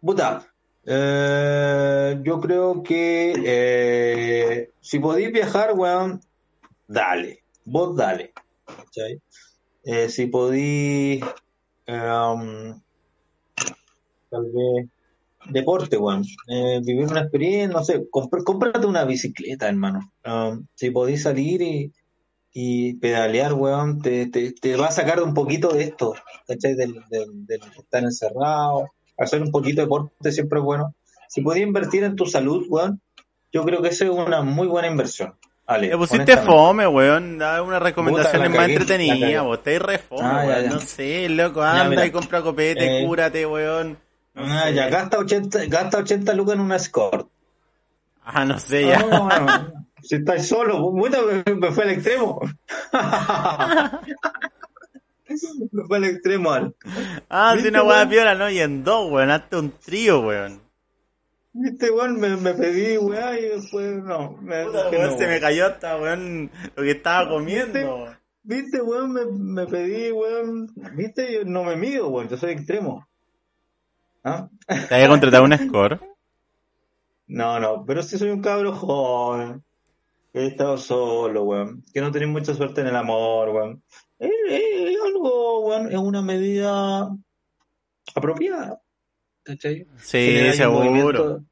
[0.00, 0.46] Puta,
[0.84, 6.20] eh, yo creo que eh, si podéis viajar, weón,
[6.88, 8.32] dale, vos dale.
[8.66, 9.20] ¿cachai?
[9.84, 11.22] Eh, si podéis,
[11.86, 12.80] em,
[14.30, 14.88] tal vez,
[15.48, 20.12] deporte, weón, eh, vivir una experiencia, no sé, compr- cómprate una bicicleta, hermano.
[20.22, 21.92] Em, si podéis salir y,
[22.52, 26.14] y pedalear, weón, te, te, te va a sacar un poquito de esto,
[26.46, 26.74] ¿cachai?
[26.74, 30.94] Del, del, del estar encerrado, hacer un poquito de deporte siempre es bueno.
[31.28, 33.00] Si podéis invertir en tu salud, weón,
[33.52, 35.34] yo creo que eso es una muy buena inversión.
[35.66, 37.38] Ale, Le pusiste fome, weón.
[37.38, 39.38] Da una recomendación Puta, la más cagué, la entretenida, cagué.
[39.40, 39.58] vos.
[39.58, 40.62] Estáis re fome, Ah, ya, weón.
[40.64, 40.70] ya.
[40.70, 42.06] No sé, loco, Ya, anda mira.
[42.06, 43.98] y compra copete, Eh, cúrate, weón.
[44.34, 44.74] Ah, sé.
[44.74, 47.28] ya, gasta 80, gasta 80 lucas en una Escort.
[48.24, 48.98] Ah, no sé, ya.
[49.00, 52.40] No, no, si estás solo, puta, me, me fue al extremo.
[55.72, 56.74] me fue al extremo, Al.
[57.28, 58.50] Ah, ¿Viste, una weá piola, ¿no?
[58.50, 59.30] Y en dos, weón.
[59.30, 60.62] Hazte un trío, weón.
[61.52, 64.38] Viste, weón, me, me pedí, weón, y después no.
[64.40, 68.08] Me, Puta, weón, no, se me cayó hasta, weón, lo que estaba comiendo.
[68.42, 70.72] Viste, weón, me, me pedí, weón.
[70.96, 73.06] Viste, yo no me mido, weón, yo soy extremo.
[74.24, 74.48] ¿Ah?
[74.66, 76.00] ¿Te había contratado un score?
[77.26, 79.62] No, no, pero sí soy un cabro joven.
[80.32, 81.84] Que he estado solo, weón.
[81.92, 83.82] Que no tenés mucha suerte en el amor, weón.
[84.18, 87.08] Es, es- es algo, weón, es una medida
[88.14, 88.80] apropiada.
[89.44, 89.86] ¿Cachai?
[89.98, 90.84] Sí, Generar un seguro.
[90.84, 91.44] movimiento,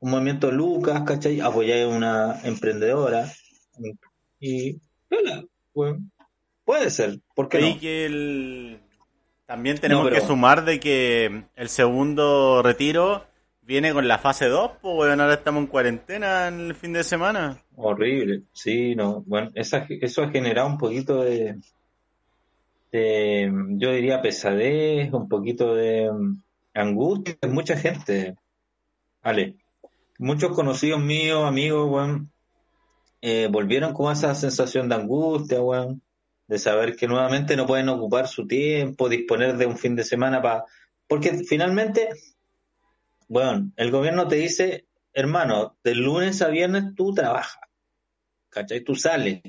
[0.00, 1.40] un movimiento Lucas, ¿cachai?
[1.40, 3.30] Apoyar a una emprendedora.
[4.40, 6.10] Y, hola, weón.
[6.64, 7.80] Puede ser, ¿por qué Y no?
[7.80, 8.80] que el...
[9.48, 13.24] también tenemos No, pero- que sumar de que el segundo retiro
[13.62, 17.58] viene con la fase 2, pues ahora estamos en cuarentena en el fin de semana.
[17.74, 19.22] Horrible, sí, no.
[19.26, 21.56] Bueno, esa, eso ha generado un poquito de,
[22.92, 26.42] de, yo diría, pesadez, un poquito de mm,
[26.74, 28.36] angustia en mucha gente.
[29.22, 29.56] Ale,
[30.18, 32.30] muchos conocidos míos, amigos, weón,
[33.22, 35.58] eh, volvieron con esa sensación de angustia,
[36.48, 40.42] de saber que nuevamente no pueden ocupar su tiempo, disponer de un fin de semana
[40.42, 40.64] para...
[41.06, 42.08] Porque finalmente,
[43.28, 47.60] bueno, el gobierno te dice, hermano, de lunes a viernes tú trabajas,
[48.48, 48.80] ¿cachai?
[48.80, 49.42] Tú sales,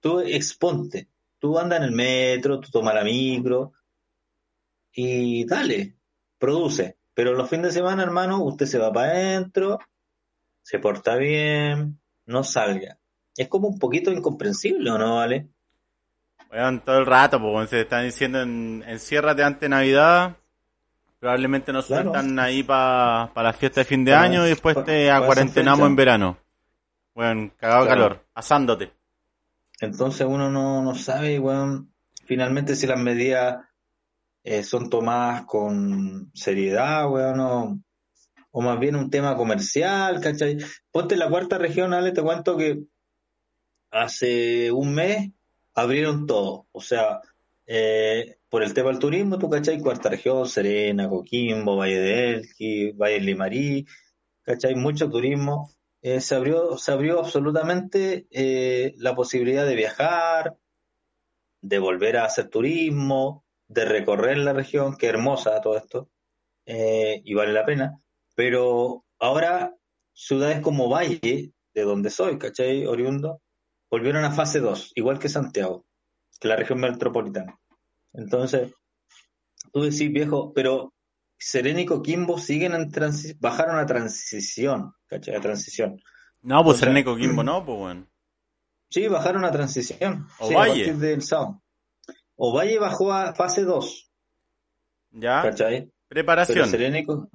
[0.00, 3.72] tú exponte, tú andas en el metro, tú tomas la micro
[4.92, 5.96] y dale,
[6.38, 6.98] produce.
[7.14, 9.78] Pero los fines de semana, hermano, usted se va para adentro,
[10.62, 12.98] se porta bien, no salga.
[13.36, 15.48] Es como un poquito incomprensible, ¿o no, vale?
[16.52, 20.36] Weón, todo el rato, pues se están diciendo en, enciérrate ante Navidad.
[21.20, 22.10] Probablemente nos Claro.
[22.12, 25.86] sueltan ahí para la fiesta de fin de Para- año y después para- te acuarentenamos
[25.86, 26.38] en verano.
[27.14, 28.02] Weón, cagado de Claro.
[28.02, 28.92] calor, asándote.
[29.80, 31.92] Entonces uno no, no sabe, weón,
[32.26, 33.64] finalmente si las medidas
[34.42, 37.78] eh, son tomadas con seriedad, weón, o,
[38.52, 40.56] o más bien un tema comercial, ¿cachai?
[40.90, 42.80] Ponte en la cuarta región, Ale, te cuento que
[43.90, 45.30] hace un mes
[45.80, 47.20] abrieron todo, o sea,
[47.66, 49.80] eh, por el tema del turismo, tú, ¿cachai?
[49.80, 53.86] Cuarta región, Serena, Coquimbo, Valle de Elqui, Valle del Limarí,
[54.42, 54.74] ¿cachai?
[54.74, 55.70] Mucho turismo.
[56.02, 60.56] Eh, se abrió, se abrió absolutamente eh, la posibilidad de viajar,
[61.62, 66.10] de volver a hacer turismo, de recorrer la región, que hermosa todo esto,
[66.66, 68.00] y vale la pena.
[68.34, 69.76] Pero ahora
[70.12, 72.86] ciudades como Valle, de donde soy, ¿cachai?
[72.86, 73.40] Oriundo,
[73.90, 75.84] volvieron a fase 2, igual que Santiago,
[76.40, 77.58] que la región metropolitana.
[78.12, 78.72] Entonces,
[79.72, 80.92] tú decís, viejo, pero
[81.38, 85.34] Serena y Coquimbo siguen en transi bajaron a transición, ¿cachai?
[85.36, 86.00] A transición.
[86.42, 88.08] No, pues O Serena y Coquimbo, no, pues weón.
[88.90, 90.26] Sí, bajaron a transición.
[90.38, 90.84] Sí, a Ovalle.
[90.84, 91.62] partir del sábado.
[92.36, 94.10] Ovalle bajó a fase 2,
[95.12, 95.90] Ya, ¿cachai?
[96.08, 96.68] Preparación.
[96.68, 97.28] Serena y Co-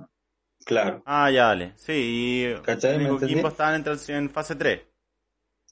[0.65, 1.73] Claro, Ah, ya, dale.
[1.77, 2.93] Sí, y ¿Cachai?
[2.93, 4.81] Serena y ¿Me Coquimbo estaban en, en fase 3.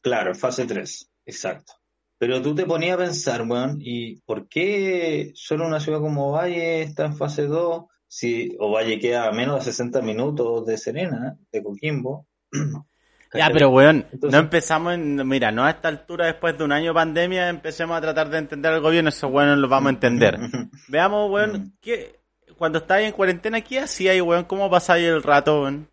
[0.04, 1.74] Claro, fase 3, exacto.
[2.20, 6.84] Pero tú te ponías a pensar, weón, ¿y por qué solo una ciudad como Ovalle
[6.84, 11.64] está en fase 2 si Ovalle queda a menos de 60 minutos de Serena, de
[11.64, 12.28] Coquimbo?
[13.36, 16.72] Ya, pero weón, Entonces- no empezamos en, mira, no a esta altura después de un
[16.72, 19.94] año de pandemia empecemos a tratar de entender al gobierno, eso weón lo vamos a
[19.96, 20.38] entender.
[20.88, 21.34] Veamos, Mm.
[21.34, 22.20] weón, ¿qué,
[22.60, 24.44] cuando estáis en cuarentena, ¿qué hacíais, weón?
[24.46, 25.90] ¿Cómo pasáis el rato, weón?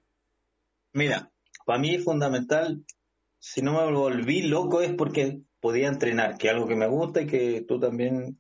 [0.93, 1.31] Mira,
[1.65, 2.85] para mí es fundamental,
[3.41, 7.23] si no me volví loco es porque podía entrenar, que es algo que me gusta
[7.23, 8.39] y que tú también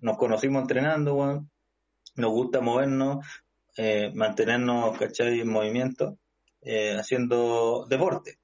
[0.00, 1.50] nos conocimos entrenando, weón.
[2.16, 3.24] Nos gusta movernos,
[3.76, 5.40] eh, mantenernos, ¿cachai?
[5.40, 6.18] En movimiento,
[6.62, 8.38] eh, haciendo deporte,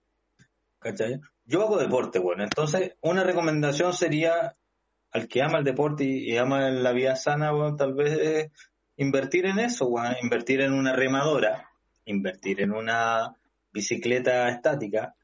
[0.78, 1.20] ¿cachai?
[1.44, 4.56] Yo hago deporte, bueno, entonces una recomendación sería
[5.10, 8.52] al que ama el deporte y, ama la vida sana, bueno, tal vez eh,
[8.96, 11.70] invertir en eso, bueno, invertir en una remadora,
[12.04, 13.36] invertir en una
[13.72, 15.14] bicicleta estática.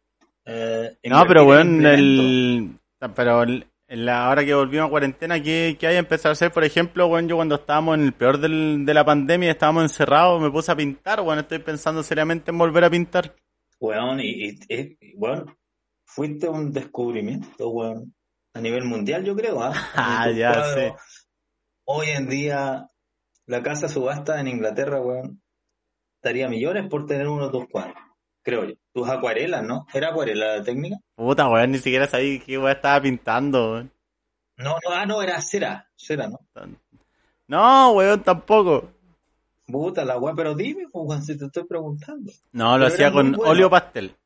[0.48, 2.78] Eh, No, pero weón, el,
[3.14, 6.32] pero el- en la hora que volvimos a cuarentena, ¿qué, qué hay que empezar a
[6.32, 6.52] hacer?
[6.52, 10.40] Por ejemplo, weón, yo cuando estábamos en el peor del, de la pandemia, estábamos encerrados,
[10.42, 13.34] me puse a pintar, weón, estoy pensando seriamente en volver a pintar.
[13.80, 15.56] Weón, y, y- y- weón,
[16.04, 18.14] fuiste un descubrimiento, weón,
[18.54, 19.72] a nivel mundial, yo creo, ¿ah?
[19.94, 20.92] Ah, ya, cuadros.
[21.84, 22.86] Hoy en día,
[23.46, 25.40] la casa subasta en Inglaterra, weón,
[26.22, 27.96] daría millones por tener uno de tus cuadros,
[28.48, 28.74] creo yo.
[28.94, 29.86] Tus acuarelas, ¿no?
[29.92, 30.96] ¿Era acuarela la técnica?
[31.14, 33.92] Puta, weón, ni siquiera sabía qué weón estaba pintando, weón.
[34.56, 36.40] No, no, ah, no, era cera, cera, ¿no?
[37.46, 38.90] No, weón, tampoco.
[39.66, 42.32] Puta la weón, pero dime, pues, weón, si te estoy preguntando.
[42.52, 43.50] No, lo Pero hacía con bueno.
[43.50, 44.16] óleo pastel.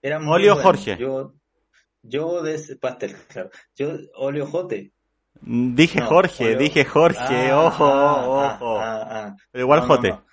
[0.00, 0.68] Era muy Óleo bueno.
[0.68, 0.96] Jorge.
[0.98, 1.32] Yo,
[2.02, 3.50] yo de ese pastel, claro.
[3.76, 4.92] Yo, óleo jote.
[5.42, 8.26] Dije No, Jorge, óleo- dije Jorge, Ah, ojo, ah,
[8.56, 8.78] ojo.
[8.80, 9.36] ah, ah.
[9.50, 10.08] Pero igual No, no, Jote.
[10.10, 10.24] no.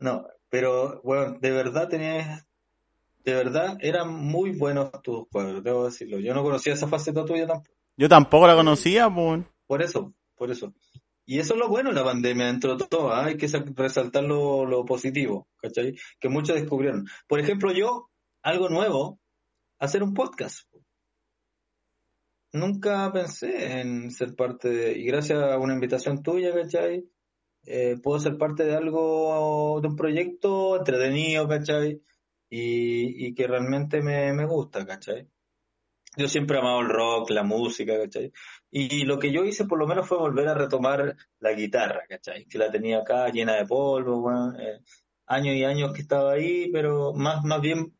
[0.00, 2.46] No, Pero, bueno, de verdad tenías,
[3.24, 6.18] de verdad eran muy buenos tus cuadros, debo decirlo.
[6.18, 7.76] Yo no conocía esa faceta tuya tampoco.
[7.96, 9.44] Yo tampoco la conocía, pues.
[9.66, 10.72] Por eso, por eso.
[11.26, 13.26] Y eso es lo bueno de la pandemia, dentro de todo, ¿ah?
[13.26, 15.94] hay que sa- resaltar lo, lo positivo, ¿cachai?
[16.18, 17.06] Que muchos descubrieron.
[17.26, 18.08] Por ejemplo, yo,
[18.42, 19.20] algo nuevo,
[19.78, 20.66] hacer un podcast.
[22.52, 27.04] Nunca pensé en ser parte de, y gracias a una invitación tuya, ¿cachai?
[27.70, 32.02] Eh, puedo ser parte de algo, de un proyecto entretenido, ¿cachai?
[32.48, 35.28] Y, y que realmente me, me gusta, ¿cachai?
[36.16, 38.32] Yo siempre he amado el rock, la música, ¿cachai?
[38.70, 42.46] Y lo que yo hice por lo menos fue volver a retomar la guitarra, ¿cachai?
[42.46, 44.80] Que la tenía acá llena de polvo, weón, eh,
[45.26, 47.94] años y años que estaba ahí, pero más, más bien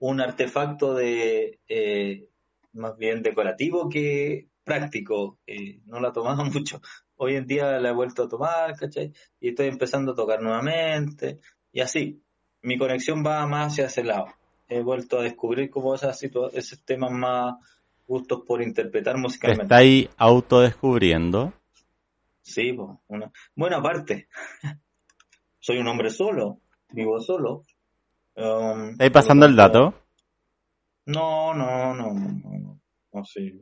[0.00, 2.28] un artefacto de, eh,
[2.72, 5.38] más bien decorativo que práctico.
[5.86, 6.80] no la tomaba mucho.
[7.24, 9.12] Hoy en día la he vuelto a tomar, ¿cachai?
[9.38, 11.38] Y estoy empezando a tocar nuevamente.
[11.70, 12.20] Y así,
[12.62, 14.26] mi conexión va más hacia ese lado.
[14.66, 17.54] He vuelto a descubrir como esas esos temas más
[18.08, 19.62] gustos por interpretar Te musicalmente.
[19.62, 21.52] estáis autodescubriendo.
[22.40, 24.26] Sí, pues, una buena parte.
[25.60, 26.58] Soy un hombre solo,
[26.90, 27.62] vivo solo.
[28.34, 29.94] Um, ¿Estáis por lo pasando el dato?
[31.06, 32.80] No, no, no, no, no, no,
[33.12, 33.60] no, sí,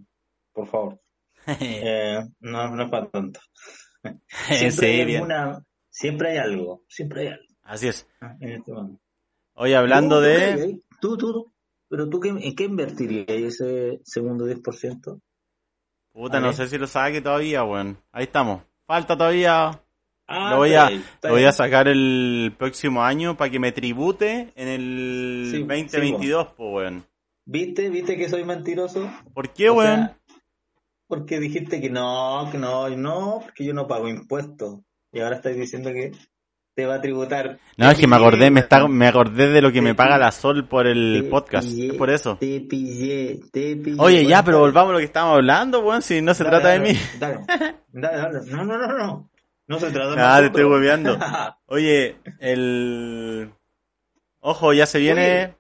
[0.55, 0.99] por favor.
[1.61, 3.41] Eh, no, no es para tanto.
[4.49, 8.07] Siempre sí, hay alguna, siempre hay algo, siempre hay algo Así es.
[8.21, 8.73] ah, en este.
[9.55, 10.45] Hoy hablando ¿Tú, tú de...
[10.45, 10.81] harías?
[11.01, 11.53] Tú, tú, tú.
[11.89, 15.21] Pero tú, qué, ¿en qué invertirías ese segundo 10%?
[16.13, 17.99] Puta, no sé si lo saque todavía, weón.
[18.13, 18.63] Ahí estamos.
[18.87, 19.83] Falta todavía.
[20.27, 23.73] Ah, Lo voy a, está lo voy a sacar el próximo año para que me
[23.73, 27.05] tribute en el Sí, 2022, pues, weón.
[27.45, 27.89] ¿Viste?
[27.91, 29.11] ¿Viste que soy mentiroso?
[29.35, 30.11] ¿Por qué, O sea, weón?
[31.11, 34.79] Porque dijiste que no, que no, no, porque yo no pago impuestos.
[35.13, 36.13] Y ahora estás diciendo que
[36.75, 37.59] te va a tributar.
[37.77, 40.31] No, es que me acordé, me, está, me acordé de lo que me paga la
[40.31, 41.69] Sol por el podcast.
[41.69, 42.39] pillé, Es por eso.
[42.39, 43.97] Te pillé, te pillé.
[43.99, 46.69] Oye, ya, pero volvamos a lo que estábamos hablando, weón, si no se dale, trata
[46.71, 46.99] de mí.
[47.19, 47.41] Dale,
[47.93, 48.51] dale, dale.
[48.53, 49.31] No, no, no, no.
[49.67, 51.19] No se trata de Ah, te estoy hueveando.
[51.67, 53.53] Oye, el...
[54.39, 55.57] Ojo, ya se viene...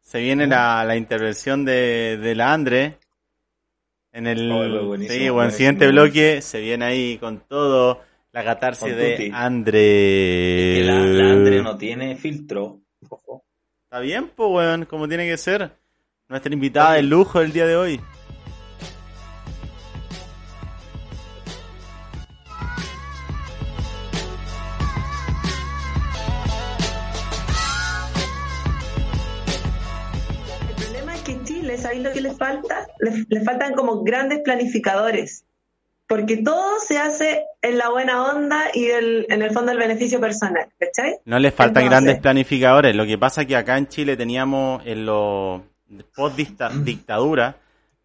[0.00, 2.98] Se viene la, la intervención de, de la Andre.
[4.14, 4.50] En el...
[4.50, 8.00] Oh, sí, bueno, siguiente bloque se viene ahí con todo.
[8.30, 9.30] La catarsis Con de tutti.
[9.34, 9.72] Andre.
[9.72, 12.80] Que la, la Andre no tiene filtro.
[13.08, 13.44] Ojo.
[13.82, 15.72] Está bien, pues, weón, como tiene que ser.
[16.28, 18.00] Nuestra invitada de lujo el día de hoy.
[32.02, 32.86] ¿Sabéis lo que les falta?
[33.00, 35.44] Les, les faltan como grandes planificadores,
[36.06, 40.20] porque todo se hace en la buena onda y el- en el fondo el beneficio
[40.20, 41.16] personal, ¿cachai?
[41.24, 42.94] No les faltan Entonces- grandes planificadores.
[42.94, 45.60] Lo que pasa es que acá en Chile teníamos en los
[46.16, 46.36] post
[46.82, 47.56] dictadura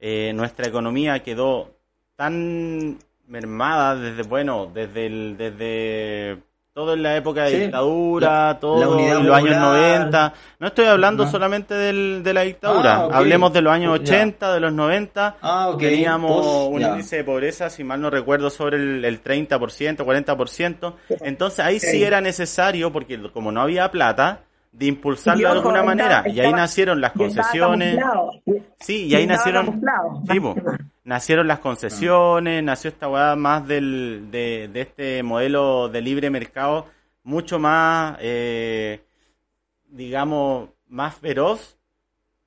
[0.01, 1.75] eh, nuestra economía quedó
[2.15, 2.97] tan
[3.27, 6.37] mermada desde bueno desde el, desde
[6.73, 9.99] todo en la época de Sí, dictadura, la- la todo unidad en los años popular.
[9.99, 10.33] 90.
[10.59, 11.31] No estoy hablando Ajá.
[11.31, 12.95] solamente del, de la dictadura.
[12.95, 13.09] Ah.
[13.11, 14.03] Hablemos de los años Ya.
[14.15, 15.35] 80, de los 90.
[15.41, 15.73] Ah.
[15.77, 20.93] Teníamos Post- un índice de pobreza, si mal no recuerdo, sobre el, el 30%, 40%.
[21.21, 22.03] Entonces ahí sí Sí.
[22.03, 26.23] era necesario, porque como no había plata, de impulsarlo de alguna estaba- manera.
[26.29, 27.97] Y ahí nacieron las concesiones.
[28.79, 29.81] Sí, y ahí nacieron...
[30.29, 30.39] Sí,
[31.09, 36.85] Nacieron las concesiones, nació esta weá más del, de, de este modelo de libre mercado,
[37.23, 39.01] mucho más, eh,
[39.87, 41.79] digamos, más feroz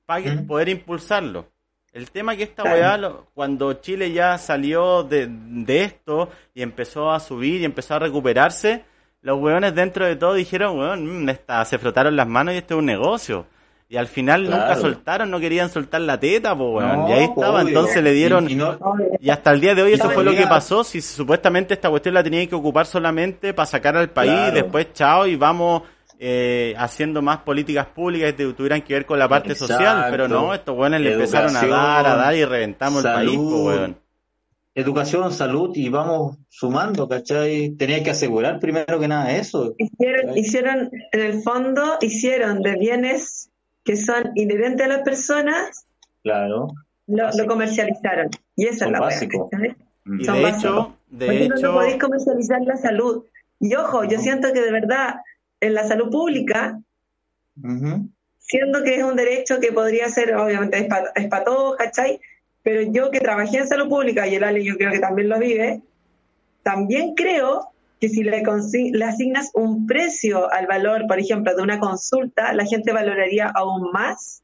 [0.06, 1.46] para poder impulsarlo.
[1.92, 3.00] El tema que esta weá,
[3.34, 8.84] cuando Chile ya salió de, de esto y empezó a subir y empezó a recuperarse,
[9.22, 11.30] los weones dentro de todo dijeron, weón, mm,
[11.64, 13.44] se frotaron las manos y esto es un negocio.
[13.92, 16.98] Y al final nunca soltaron, no querían soltar la teta, pues weón.
[17.00, 17.68] No, y ahí estaba, obvio.
[17.68, 18.48] entonces le dieron...
[18.48, 18.78] Y- y no-
[19.20, 20.82] Y hasta el día de hoy eso fue lo que pasó.
[20.82, 24.54] Si supuestamente esta cuestión la tenía que ocupar solamente para sacar al país, Claro.
[24.54, 25.82] después chao y vamos
[26.18, 29.74] eh, haciendo más políticas públicas que tuvieran que ver con la parte Exacto.
[29.74, 30.06] social.
[30.10, 33.50] Pero no, estos weones le empezaron a dar, a dar y reventamos el país, pues
[33.76, 33.96] weón.
[34.74, 37.70] educación, salud y vamos sumando, ¿cachai?
[37.76, 39.74] Tenía que asegurar primero que nada eso.
[39.76, 43.50] Hicieron, hicieron, en el fondo, hicieron de bienes
[43.84, 45.86] que son inherentes a las personas,
[46.22, 46.68] Claro.
[47.06, 47.42] lo, Básico.
[47.42, 48.30] lo comercializaron.
[48.56, 49.40] Y esa Son es la básicos.
[49.40, 49.76] wea, ¿cachai?
[50.20, 50.70] Y Son de básicos.
[50.72, 53.24] hecho, de Porque no, hecho, no podéis comercializar la salud.
[53.60, 55.16] Y ojo, yo siento que de verdad
[55.60, 56.80] en la salud pública,
[57.62, 58.08] Ujú.
[58.38, 62.20] siendo que es un derecho que podría ser, obviamente, es para es pa todos, ¿cachai?
[62.62, 65.38] Pero yo que trabajé en salud pública, y el Ale yo creo que también lo
[65.38, 65.82] vive,
[66.62, 67.71] también creo
[68.02, 72.66] que si le, le asignas un precio al valor, por ejemplo, de una consulta, la
[72.66, 74.42] gente valoraría aún más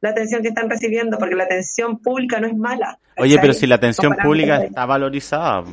[0.00, 3.00] la atención que están recibiendo, porque la atención pública no es mala.
[3.16, 5.64] Oye, pero si la atención pública está valorizada.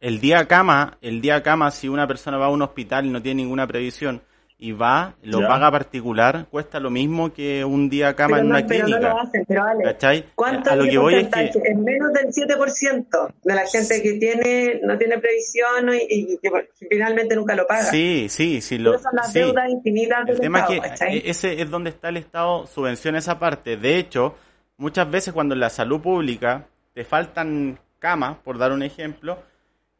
[0.00, 3.20] El día cama, el día cama, si una persona va a un hospital y no
[3.20, 4.22] tiene ninguna previsión
[4.62, 5.48] y va, lo Ya.
[5.48, 8.86] paga particular, cuesta lo mismo que un día cama pero en no, una pero no
[8.96, 9.14] clínica.
[9.14, 10.24] lo hacen, pero Ale, ¿Cachai?
[10.34, 14.12] ¿cuánto A lo que voy es que Es menos del 7% de la gente que
[14.18, 16.50] tiene no tiene previsión y, y que
[16.90, 17.84] finalmente nunca lo paga.
[17.84, 19.38] sí, sí, sí, lo, son las sí.
[19.38, 21.16] deudas infinitas del El tema es que ¿cachai?
[21.16, 23.78] e- ese es donde está el Estado subvenciona esa parte.
[23.78, 24.34] De hecho,
[24.76, 29.38] muchas veces cuando en la salud pública te faltan camas, por dar un ejemplo,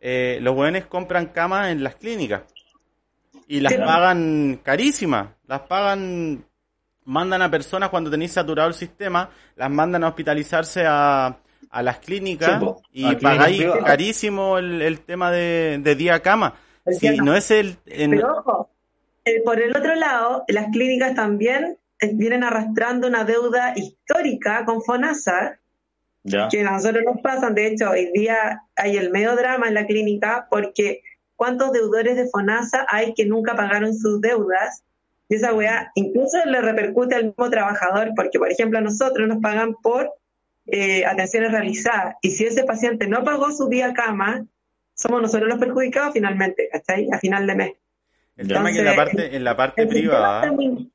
[0.01, 2.43] eh, los buenos compran camas en las clínicas
[3.47, 3.79] y las Sí.
[3.79, 5.29] pagan carísimas.
[5.47, 6.45] Las pagan,
[7.05, 11.37] mandan a personas cuando tenéis saturado el sistema, las mandan a hospitalizarse a,
[11.71, 12.61] a las clínicas
[12.93, 16.55] Sí, y pagáis carísimo el, el tema de, de día cama.
[16.85, 17.77] El Si día no es el...
[17.87, 18.71] en- Pero ojo,
[19.25, 24.83] eh, por el otro lado, las clínicas también eh, vienen arrastrando una deuda histórica con
[24.83, 25.59] FONASA,
[26.23, 26.49] Ya.
[26.51, 27.55] que a nosotros nos pasan.
[27.55, 31.03] De hecho, hoy día hay el medio drama en la clínica porque
[31.41, 34.83] ¿cuántos deudores de FONASA hay que nunca pagaron sus deudas?
[35.27, 39.39] Y esa weá incluso le repercute al mismo trabajador porque, por ejemplo, a nosotros nos
[39.41, 40.13] pagan por
[40.67, 42.17] eh, atenciones realizadas.
[42.21, 44.45] Y si ese paciente no pagó su día cama,
[44.93, 47.09] somos nosotros los perjudicados finalmente, ¿cachai?
[47.11, 47.73] A final de mes.
[48.37, 50.91] El tema es que en la parte, en la parte privada, muy-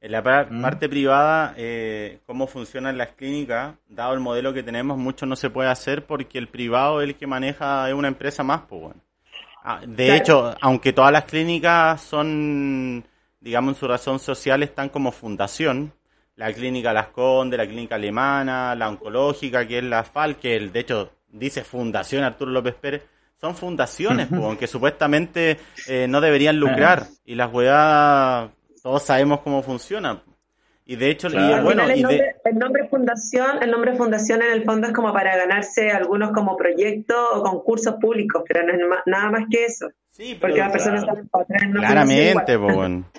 [0.00, 0.62] en la par- Mm.
[0.62, 5.50] parte privada, eh, cómo funcionan las clínicas, dado el modelo que tenemos, mucho no se
[5.50, 9.00] puede hacer porque el privado es el que maneja, es una empresa más, pues bueno.
[9.70, 10.14] Ah, De Claro.
[10.22, 13.04] hecho, aunque todas las clínicas son,
[13.38, 15.92] digamos, en su razón social, están como fundación.
[16.36, 20.72] La clínica Las Condes, la clínica alemana, la oncológica, que es la FAL, que el,
[20.72, 23.02] de hecho dice Fundación Arturo López Pérez,
[23.38, 27.06] son fundaciones, aunque supuestamente eh, no deberían lucrar.
[27.26, 28.48] Y las weas,
[28.82, 30.22] todos sabemos cómo funcionan.
[30.90, 31.64] Y de hecho, Claro.
[31.64, 34.94] Bueno, el, y de- nombre, el nombre fundación, el nombre fundación en el fondo es
[34.94, 39.42] como para ganarse algunos como proyectos o concursos públicos, pero no es ma- nada más
[39.50, 42.58] que eso, sí, pero- porque las personas para tener una Claramente.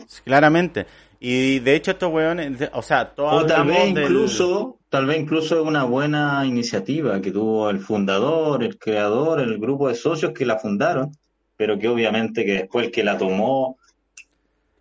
[0.26, 0.86] Claramente.
[1.20, 5.20] Y de hecho estos weones, o sea, todos O tal vez del- incluso, tal vez
[5.20, 10.32] incluso es una buena iniciativa que tuvo el fundador, el creador, el grupo de socios
[10.32, 11.12] que la fundaron,
[11.56, 13.78] pero que obviamente que después el que la tomó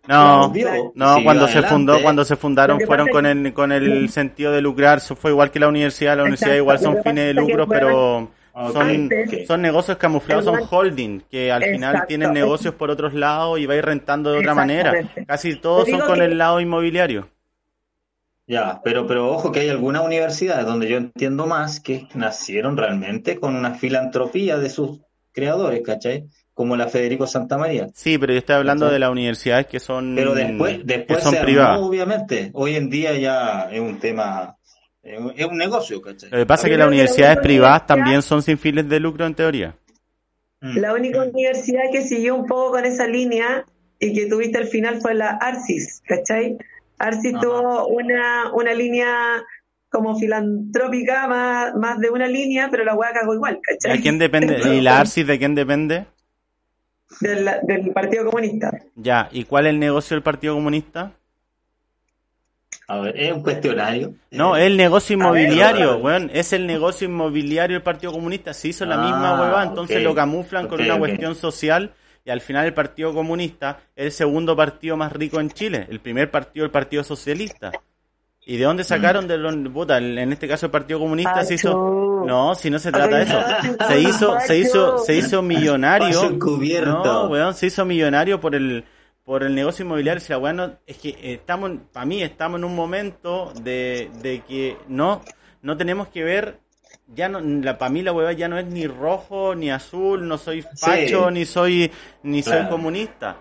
[0.07, 0.47] No,
[0.95, 1.69] no, cuando se adelante.
[1.69, 5.51] fundó, cuando se fundaron fueron con el, con el sentido de lucrar, eso fue igual
[5.51, 9.09] que la universidad, la universidad Exacto, igual son fines de lucro, pero Ok, son,
[9.41, 13.65] son negocios camuflados, son El- holding, que al final tienen negocios por otros lados y
[13.67, 14.91] vais rentando de otra manera.
[15.27, 17.29] Casi todos son con que- el lado inmobiliario.
[18.47, 23.39] Ya, pero, pero ojo que hay algunas universidades donde yo entiendo más que nacieron realmente
[23.39, 26.27] con una filantropía de sus creadores, ¿cachai?
[26.59, 27.87] Como la Federico Santa María.
[27.93, 31.31] Sí, pero yo estoy hablando de las universidades que son, Pero después, que después son
[31.31, 31.79] se armó, privadas.
[31.79, 32.49] obviamente.
[32.51, 34.57] Hoy en día ya es un tema,
[35.01, 36.29] es un, negocio, ¿cachai?
[36.29, 38.99] Lo que pasa es que las la universidades privadas universidad- también son sin fines de
[38.99, 39.73] lucro en teoría.
[40.59, 40.79] Mm.
[40.79, 43.63] La única universidad que siguió un poco con esa línea
[43.97, 46.57] y que tuviste al final fue la Arcis, ¿cachai?
[46.97, 47.41] Arcis Ajá.
[47.41, 49.41] tuvo una, una línea
[49.89, 53.97] como filantrópica más, más de una línea, pero la hueá cagó igual, ¿Y ¿cachai?
[53.97, 54.59] a quién depende?
[54.75, 56.05] ¿Y la ARSIS de quién depende?
[57.21, 58.71] Del, del Partido Comunista.
[58.95, 61.11] Ya, ¿y cuál es el negocio del Partido Comunista?
[62.87, 64.13] A ver, es un cuestionario.
[64.31, 66.29] No, es el negocio inmobiliario, weón.
[66.33, 68.53] Es el negocio inmobiliario del Partido Comunista.
[68.53, 71.93] Se hizo la Ah, misma hueva, entonces lo camuflan con una cuestión social
[72.25, 75.85] y al final el Partido Comunista es el segundo partido más rico en Chile.
[75.89, 77.71] El primer partido, el Partido Socialista.
[78.49, 81.69] ¿Y de dónde sacaron de los puta, en este caso el Partido Comunista se hizo
[81.71, 82.25] Pacho.
[82.25, 83.39] No, si no se trata de eso.
[83.77, 83.87] Pacho.
[83.87, 86.07] Se hizo se hizo se hizo millonario.
[86.07, 87.03] Pacho encubierto.
[87.03, 88.83] No, weón, se hizo millonario por el
[89.23, 90.19] por el negocio inmobiliario.
[90.19, 94.41] Si la weá no- es que estamos, para mí, estamos en un momento de, de
[94.47, 95.21] que no,
[95.61, 96.59] no tenemos que ver,
[97.13, 100.39] ya no, la, para mí la weá ya no es ni rojo, ni azul, no
[100.39, 101.33] soy facho, Sí.
[101.33, 101.91] ni soy,
[102.23, 103.37] ni soy comunista.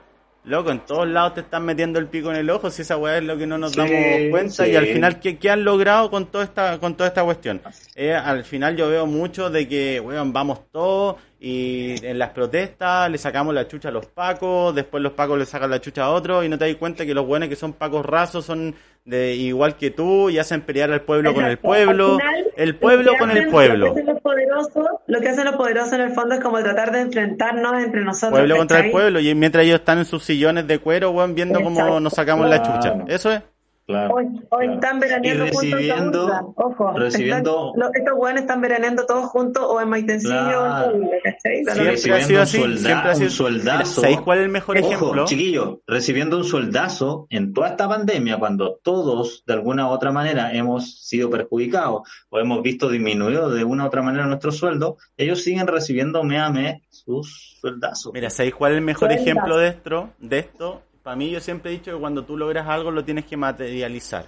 [0.49, 3.18] Loco, en todos lados te están metiendo el pico en el ojo, si esa weá
[3.18, 4.70] es lo que no nos Sí, damos cuenta, sí.
[4.70, 7.61] y al final, ¿qué, qué han logrado con toda esta, con toda esta cuestión?
[7.94, 13.09] Eh, al final yo veo mucho de que, weón, vamos todos y en las protestas
[13.11, 16.11] le sacamos la chucha a los pacos, después los pacos le sacan la chucha a
[16.11, 18.74] otros y no te das cuenta que los buenos que son pacos rasos son
[19.05, 22.78] de igual que tú y hacen pelear al pueblo con el pueblo, final, el lo
[22.78, 23.86] pueblo con el pueblo.
[23.86, 26.59] Lo que, hacen los poderosos, lo que hacen los poderosos en el fondo es como
[26.59, 28.39] tratar de enfrentarnos entre nosotros.
[28.39, 31.62] Pueblo contra el pueblo y mientras ellos están en sus sillones de cuero, weón, viendo
[31.62, 32.97] cómo nos sacamos la chucha.
[33.07, 33.43] Eso es.
[33.89, 34.72] Claro, Hoy, hoy claro.
[34.74, 36.30] están veraneando Y juntos.
[36.57, 40.93] Ojo, recibiendo- están- estos hueones están veraneando todos juntos o en Maitencillo o en Claro.
[41.41, 42.14] Siempre mismo.
[42.14, 44.01] ha sido así, un, solda- siempre ha sido- un soldazo.
[44.03, 45.24] ¿Sabéis cuál es el mejor Ojo, ejemplo?
[45.24, 50.53] chiquillo, recibiendo un soldazo en toda esta pandemia, cuando todos de alguna u otra manera
[50.53, 55.43] hemos sido perjudicados o hemos visto disminuido de una u otra manera nuestro sueldo, ellos
[55.43, 58.12] siguen recibiendo mes a mes sus sueldazos.
[58.12, 60.11] Mira, ¿sabéis cuál es el mejor ejemplo de esto?
[60.18, 63.24] De esto, para mí yo siempre he dicho que cuando tú logras algo lo tienes
[63.24, 64.26] que materializar.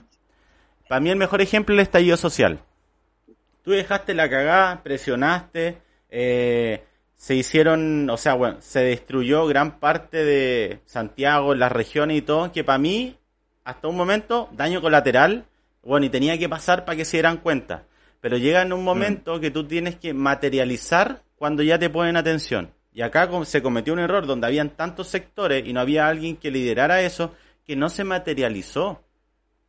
[0.89, 2.59] Para mí el mejor ejemplo es el estallido social.
[3.63, 5.77] Tú dejaste la cagada, presionaste,
[6.09, 6.83] eh,
[7.17, 12.51] se hicieron, o sea, bueno, se destruyó gran parte de Santiago, las regiones y todo,
[12.51, 13.15] que para mí,
[13.63, 15.45] hasta un momento, daño colateral,
[15.83, 17.85] bueno, y tenía que pasar para que se dieran cuenta.
[18.23, 22.71] Pero llega en un momento que tú tienes que materializar cuando ya te ponen atención.
[22.93, 26.51] Y acá se cometió un error donde habían tantos sectores y no había alguien que
[26.51, 27.35] liderara eso
[27.65, 29.03] que no se materializó.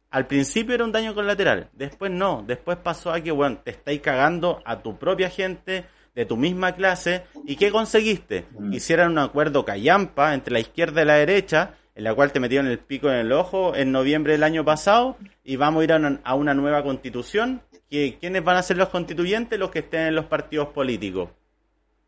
[0.09, 4.01] Al principio era un daño colateral, después no, después pasó a que, bueno, te estáis
[4.01, 8.45] cagando a tu propia gente, de tu misma clase, ¿y qué conseguiste?
[8.51, 8.73] Mm.
[8.73, 12.67] Hicieron un acuerdo callampa entre la izquierda y la derecha, en la cual te metieron
[12.67, 15.97] el pico en el ojo en noviembre del año pasado, y vamos a ir a
[15.97, 19.59] una, a una nueva constitución, que ¿quiénes van a ser los constituyentes?
[19.59, 21.29] Los que estén en los partidos políticos.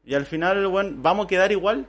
[0.05, 1.87] Y al final, bueno, vamos a quedar igual.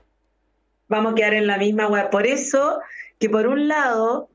[0.88, 2.10] Vamos a quedar en la misma web.
[2.10, 2.78] Por eso
[3.18, 4.28] que por un lado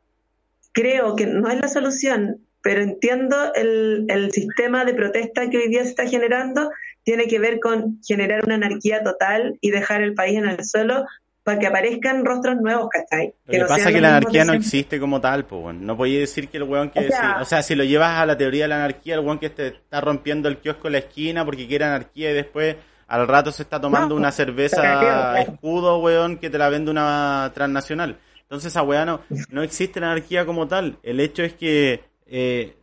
[0.72, 5.70] creo que no es la solución, pero entiendo el, el sistema de protesta que hoy
[5.70, 6.70] día se está generando,
[7.04, 11.06] tiene que ver con generar una anarquía total y dejar el país en el suelo
[11.44, 13.34] para que aparezcan rostros nuevos, ¿cachai?
[13.46, 15.80] Lo que no pasa es que la anarquía no existe como tal, pues bueno.
[15.82, 18.20] no podía decir que el weón que O sea- decir- o sea, si lo llevas
[18.20, 20.92] a la teoría de la anarquía, el weón que te está rompiendo el kiosco en
[20.94, 22.76] la esquina porque quiere anarquía y después
[23.10, 27.52] al rato se está tomando No, una cerveza escudo, weón, que te la vende una
[27.54, 28.18] transnacional.
[28.44, 30.98] Entonces esa weá no, no existe la anarquía como tal.
[31.04, 32.76] El hecho es que eh,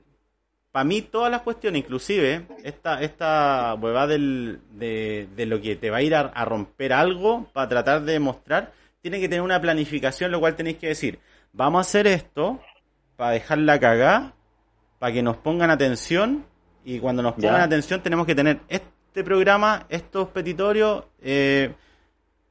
[0.72, 5.90] para mí todas las cuestiones, inclusive esta esta huevada del, de, de lo que te
[5.90, 9.60] va a ir a, a romper algo para tratar de mostrar, tiene que tener una
[9.60, 11.18] planificación, lo cual tenéis que decir,
[11.52, 12.60] vamos a hacer esto
[13.16, 14.34] para dejar la cagá,
[14.98, 16.44] para que nos pongan atención
[16.84, 17.48] y cuando nos Ya.
[17.48, 18.60] pongan atención tenemos que tener
[19.16, 21.74] este programa, estos petitorios, eh,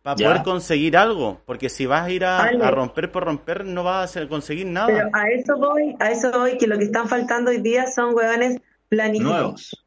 [0.01, 0.29] para Ya.
[0.29, 4.27] poder conseguir algo, porque si vas a ir a, romper por romper no vas a
[4.27, 4.87] conseguir nada.
[4.87, 8.15] Pero a eso voy, a eso voy, que lo que están faltando hoy día son
[8.15, 8.59] hueones
[8.89, 9.85] planificados.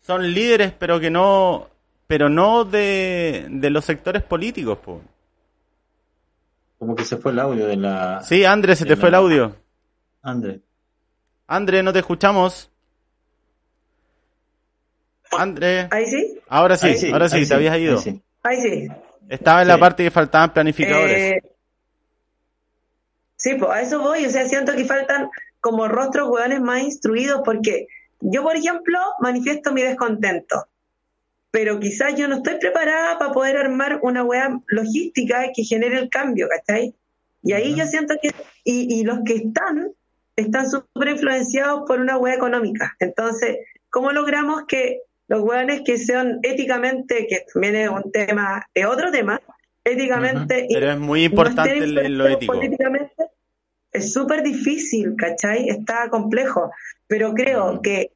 [0.00, 1.68] Son líderes pero que no
[2.06, 5.02] pero no de, de los sectores políticos po.
[6.78, 8.22] Como que se fue el audio de la...
[8.22, 9.54] sí André se te fue el audio
[10.22, 10.62] André.
[11.46, 12.70] André no te escuchamos
[15.38, 18.22] André Ahí sí, ahora sí, Ahí ahora sí, ahí te habías ido ahí sí.
[18.42, 18.88] ahí sí.
[19.28, 19.80] estaba en la Sí.
[19.80, 21.42] parte que faltaban planificadores Eh,
[23.36, 25.28] sí, pues a eso voy, o sea, siento que faltan
[25.60, 27.86] como rostros hueones más instruidos porque
[28.20, 30.66] yo, por ejemplo, manifiesto mi descontento,
[31.50, 36.08] pero quizás yo no estoy preparada para poder armar una hueá logística que genere el
[36.08, 36.94] cambio, ¿cachai?
[37.42, 38.30] Y ahí yo siento que,
[38.64, 39.92] y, y los que están,
[40.36, 42.96] están súper influenciados por una hueá económica.
[42.98, 43.58] Entonces,
[43.90, 45.00] ¿cómo logramos que
[45.34, 49.40] los hueones que sean éticamente, que también es un tema, es otro tema,
[49.84, 53.12] éticamente pero es muy importante el- lo ético políticamente,
[53.92, 55.68] es súper difícil, ¿cachai?
[55.68, 56.70] Está complejo,
[57.06, 58.10] pero creo que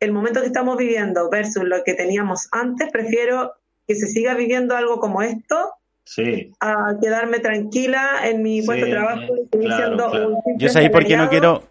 [0.00, 3.52] el momento que estamos viviendo versus lo que teníamos antes, prefiero
[3.88, 5.72] que se siga viviendo algo como esto
[6.04, 6.52] Sí.
[6.60, 10.42] a quedarme tranquila en mi Sí, puesto de trabajo y seguir claro, siendo claro.
[10.58, 11.62] yo sabéis por qué no quiero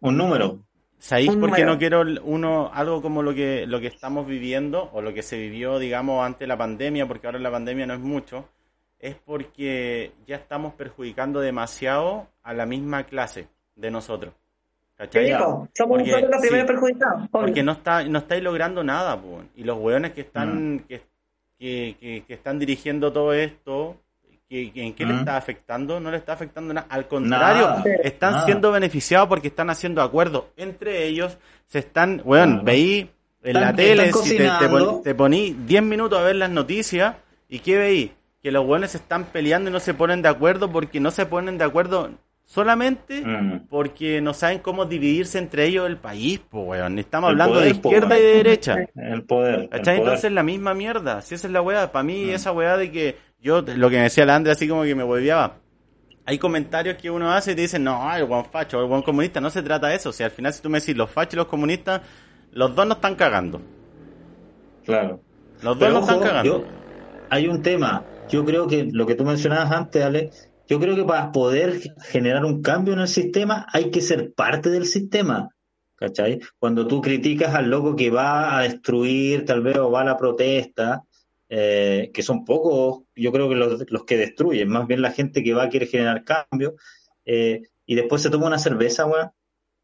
[0.00, 0.58] Un número.
[1.04, 5.02] ¿Sabéis por qué no quiero uno algo como lo que lo que estamos viviendo o
[5.02, 8.00] lo que se vivió, digamos, antes de la pandemia, porque ahora la pandemia no es
[8.00, 8.48] mucho?
[8.98, 14.32] Es porque ya estamos perjudicando demasiado a la misma clase de nosotros.
[14.96, 15.30] ¿Cachai?
[15.32, 16.72] Somos Porque- nosotros los primeros sí.
[16.72, 17.16] perjudicados.
[17.18, 17.28] obvio.
[17.30, 19.20] Porque no está no estáis logrando nada,
[19.56, 21.02] y los hueones que están que,
[21.58, 23.96] que, que- que están dirigiendo todo esto,
[24.74, 25.18] ¿en qué le Mm.
[25.18, 26.00] está afectando?
[26.00, 26.86] No le está afectando nada.
[26.90, 28.44] Al contrario, Nada, están nada.
[28.44, 31.36] siendo beneficiados porque están haciendo acuerdos entre ellos.
[31.66, 32.64] Se están, weón, Claro.
[32.64, 33.10] veí
[33.42, 34.92] en la tele, si te, te, cocinando.
[34.94, 37.16] pon- te poní 10 minutos a ver las noticias
[37.48, 38.12] y ¿qué veí?
[38.42, 41.26] Que los weones se están peleando y no se ponen de acuerdo porque no se
[41.26, 42.10] ponen de acuerdo
[42.46, 43.66] solamente Mm.
[43.70, 46.98] porque no saben cómo dividirse entre ellos el país, pues, weón.
[46.98, 48.76] Estamos El hablando poder, de izquierda y de derecha.
[48.94, 49.68] El poder.
[49.72, 49.88] el.
[49.88, 51.22] Entonces la misma mierda.
[51.22, 51.90] Si esa es la weá.
[51.90, 52.30] Para mí, Mm.
[52.30, 55.02] esa weá de que yo, lo que me decía la Andrea, así como que me
[55.04, 55.58] volviaba.
[56.26, 59.40] Hay comentarios que uno hace y te dicen, no, el buen facho, el buen comunista.
[59.40, 60.08] No se trata de eso.
[60.08, 62.00] O sea, al final, si tú me decís los fachos y los comunistas,
[62.52, 63.60] los dos no están cagando.
[64.84, 65.20] Claro.
[65.62, 66.58] Los dos Pero no están ojo, cagando.
[66.60, 66.64] yo-
[67.30, 68.04] hay un tema.
[68.28, 70.30] Yo creo que lo que tú mencionabas antes, Ale,
[70.66, 74.70] yo creo que para poder generar un cambio en el sistema hay que ser parte
[74.70, 75.50] del sistema.
[75.96, 76.40] ¿Cachai?
[76.58, 80.16] Cuando tú criticas al loco que va a destruir, tal vez, o va a la
[80.16, 81.02] protesta,
[81.48, 85.42] eh, que son pocos, yo creo que los, los, que destruyen, más bien la gente
[85.42, 86.74] que va a querer generar cambio,
[87.24, 89.30] eh, y después se toma una cerveza, weón,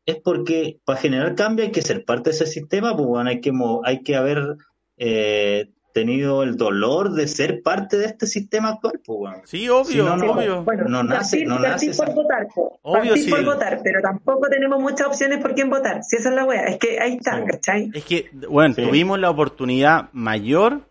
[0.07, 3.41] es porque para generar cambio hay que ser parte de ese sistema, pues, bueno, hay
[3.41, 3.53] que,
[3.85, 4.57] hay que haber
[4.97, 9.43] eh, tenido el dolor de ser parte de este sistema actual, pues, bueno.
[9.45, 10.65] Sí, obvio, no, obvio.
[10.65, 12.47] Bueno, no nace, no nace por votar,
[12.83, 13.31] obvio sí.
[13.31, 16.03] por votar, pero tampoco tenemos muchas opciones por quién votar.
[16.03, 17.45] Si esa es la wea, es que ahí está, Sí.
[17.47, 17.91] ¿cachai?
[17.95, 18.83] Es que, bueno, Sí.
[18.83, 20.83] tuvimos la oportunidad mayor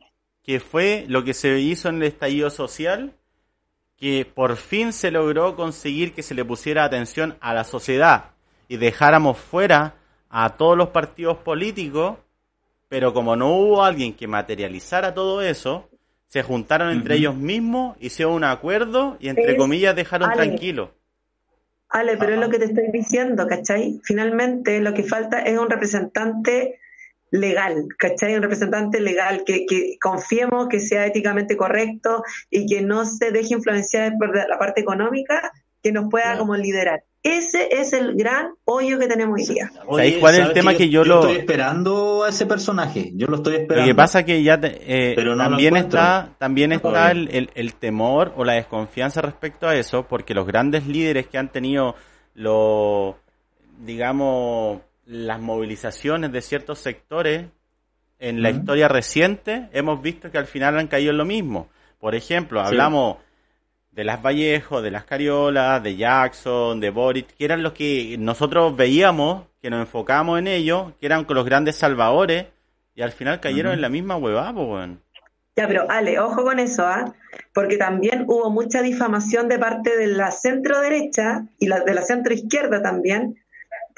[0.44, 3.14] que fue lo que se hizo en el estallido social,
[3.98, 8.32] que por fin se logró conseguir que se le pusiera atención a la sociedad
[8.68, 9.96] y dejáramos fuera
[10.30, 12.18] a todos los partidos políticos,
[12.88, 15.90] pero como no hubo alguien que materializara todo eso,
[16.28, 17.20] se juntaron entre Ujú.
[17.20, 20.44] ellos mismos, hicieron un acuerdo y entre comillas dejaron Ale.
[20.46, 20.92] tranquilo.
[21.90, 24.00] Ale, pero es lo que te estoy diciendo, ¿cachai?
[24.04, 26.80] Finalmente lo que falta es un representante
[27.32, 28.36] legal, ¿cachai?
[28.36, 33.54] Un representante legal que, que confiemos que sea éticamente correcto y que no se deje
[33.54, 35.52] influenciar por la parte económica,
[35.84, 36.40] que nos pueda Claro.
[36.40, 37.04] como liderar.
[37.22, 39.70] Ese es el gran hoyo que tenemos hoy día.
[39.74, 43.28] ¿Sabéis cuál es el ¿sabes tema que yo lo- estoy esperando a ese personaje, yo
[43.28, 43.90] lo estoy Lo esperando.
[43.90, 47.74] que pasa que ya te- eh, Pero no lo también está también está el- el
[47.76, 51.96] temor o la desconfianza respecto a eso, porque los grandes líderes que han tenido
[52.36, 53.18] lo
[53.82, 57.48] digamos las movilizaciones de ciertos sectores
[58.20, 61.70] en la historia reciente, hemos visto que al final han caído en lo mismo.
[62.00, 62.68] Por ejemplo, Sí.
[62.68, 63.18] hablamos
[63.92, 68.76] de las Vallejo, de las Cariolas, de Jackson, de Boric, que eran los que nosotros
[68.76, 72.46] veíamos, que nos enfocábamos en ellos, que eran con los grandes salvadores,
[72.94, 75.02] y al final cayeron en la misma huevada, pues, weón.
[75.56, 77.14] Ya, pero Ale, ojo con eso, ¿ah?
[77.54, 82.02] Porque también hubo mucha difamación de parte de la centro derecha y la, de la
[82.04, 83.38] centro izquierda también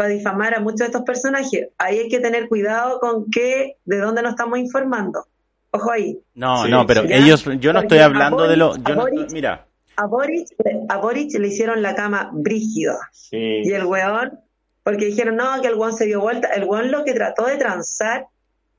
[0.01, 1.67] para difamar a muchos de estos personajes.
[1.77, 5.27] Ahí hay que tener cuidado con qué, de dónde nos estamos informando.
[5.69, 6.19] Ojo ahí.
[6.33, 7.17] No, Sí, no, pero ¿ya?
[7.17, 9.65] ellos, yo no Porque estoy hablando de lo, yo a no Boric- estoy- mira,
[9.97, 10.47] A Boric,
[10.89, 12.97] a Boric le hicieron la cama brígida.
[13.11, 13.37] Sí.
[13.63, 14.39] Y el weón,
[14.83, 16.47] porque dijeron, no, que el weón se dio vuelta.
[16.47, 18.25] El weón lo que trató de transar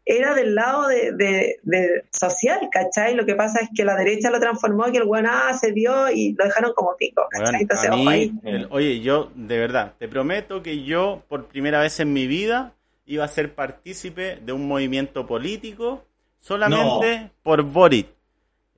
[0.05, 3.15] era del lado de, de- de social, ¿cachai?
[3.15, 6.11] Lo que pasa es que la derecha lo transformó, que el weón, ah, se dio
[6.11, 7.47] y lo dejaron como pico, ¿cachai?
[7.53, 8.31] weón, Entonces, a ojo ahí.
[8.33, 12.27] mí, el- oye, yo, de verdad, te prometo que yo, por primera vez en mi
[12.27, 12.73] vida,
[13.07, 16.05] iba a ser partícipe de un movimiento político
[16.41, 18.09] solamente por Boric.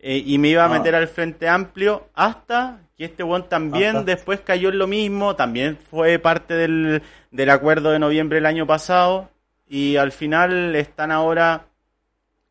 [0.01, 4.03] Eh, y me iba a meter al Frente Amplio hasta que este weón también Hasta.
[4.05, 8.67] después cayó en lo mismo, también fue parte del, del acuerdo de noviembre del año
[8.67, 9.31] pasado
[9.69, 11.67] y al final están ahora,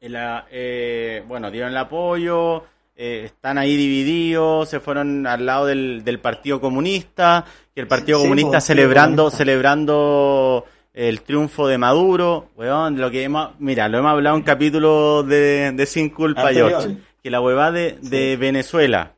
[0.02, 2.64] en la, eh, bueno, dieron el apoyo,
[2.96, 8.18] eh, están ahí divididos, se fueron al lado del, del Partido Comunista, que el Partido
[8.20, 9.38] Sí, Comunista pues, sí, celebrando, comunista.
[9.38, 15.24] celebrando el triunfo de Maduro, weón, lo que hemos, mira, lo hemos hablado en capítulo
[15.24, 16.70] de, de Sin Culpa, Anterior.
[16.70, 19.14] George, que la huevada de, de Venezuela,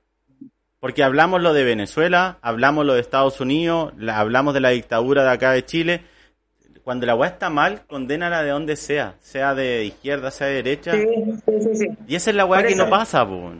[0.79, 5.23] porque hablamos lo de Venezuela, hablamos lo de Estados Unidos, la- hablamos de la dictadura
[5.23, 6.01] de acá de Chile,
[6.85, 10.93] cuando la weá está mal, condénala de donde sea, sea de izquierda, sea de derecha,
[10.93, 11.05] Sí,
[11.45, 11.87] sí, sí, sí.
[12.07, 13.51] y esa es la weá que no pasa, po.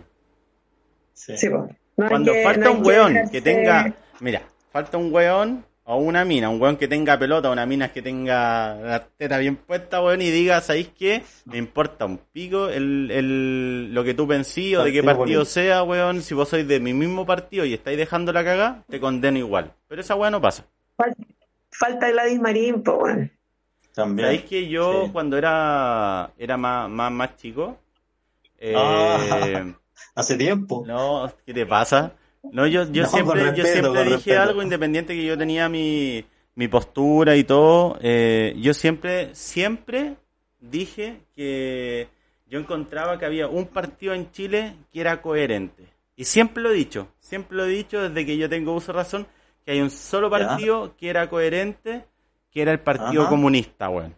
[1.14, 1.36] Sí.
[1.38, 1.50] Sí.
[1.50, 1.68] No
[1.98, 6.26] hay Cuando que- falta no un weón que tenga, mira, falta un weón o una
[6.26, 10.22] mina, un weón que tenga pelota, una mina que tenga la teta bien puesta, weón,
[10.22, 11.24] y diga, ¿sabéis qué?
[11.46, 15.84] Me importa un pico el, el, lo que tú pensís o de qué Partido sea,
[15.84, 16.22] weón.
[16.22, 19.72] Si vos sois de mi mismo partido y estáis dejando la cagada, te condeno igual.
[19.88, 20.66] Pero esa weá no pasa.
[21.80, 23.32] Fal- Falta Gladys Marín, weón.
[23.94, 24.26] También.
[24.28, 25.12] ¿Sabéis que yo Sí.
[25.12, 27.78] cuando era, era más, más, más chico?
[28.58, 29.20] eh, Ah.
[30.16, 30.84] Hace tiempo.
[30.88, 32.14] No, ¿qué te pasa?
[32.52, 34.42] No, yo, yo No, siempre, yo siempre dije respeto.
[34.42, 36.24] algo independiente que yo tenía mi,
[36.56, 37.98] mi postura y todo.
[38.02, 40.16] eh, yo siempre, siempre
[40.60, 42.08] dije que
[42.48, 45.84] yo encontraba que había un partido en Chile que era coherente.
[46.16, 48.98] Y siempre lo he dicho, siempre lo he dicho desde que yo tengo uso de
[49.00, 49.28] razón,
[49.66, 50.48] que hay un solo Ya.
[50.48, 52.06] partido que era coherente,
[52.52, 53.30] que era el Partido Ajá.
[53.30, 54.16] Comunista, weón.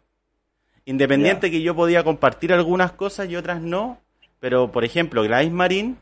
[0.86, 4.00] Independiente que yo podía compartir algunas cosas y otras no,
[4.40, 5.98] pero por ejemplo, Gladys Marín,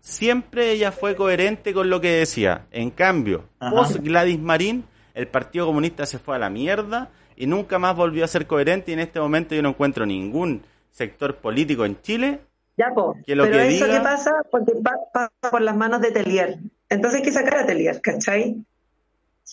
[0.00, 2.66] siempre ella fue coherente con lo que decía.
[2.70, 3.74] En cambio, Ajá.
[3.74, 4.84] post Gladys Marín,
[5.14, 8.90] el Partido Comunista se fue a la mierda y nunca más volvió a ser coherente
[8.90, 12.40] y en este momento yo no encuentro ningún sector político en Chile
[12.78, 13.16] Ya, po.
[13.26, 16.10] Que lo Pero que eso diga- qué pasa porque pa- pasa por las manos de
[16.12, 16.58] Telier.
[16.90, 18.56] Entonces hay que sacar a Telier, ¿cachai?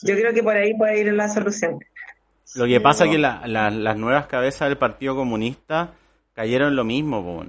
[0.01, 1.79] Yo creo que por ahí puede ir la solución.
[2.55, 5.93] Lo que pasa es que la- la- las nuevas cabezas del Partido Comunista
[6.33, 7.45] cayeron en lo mismo, po.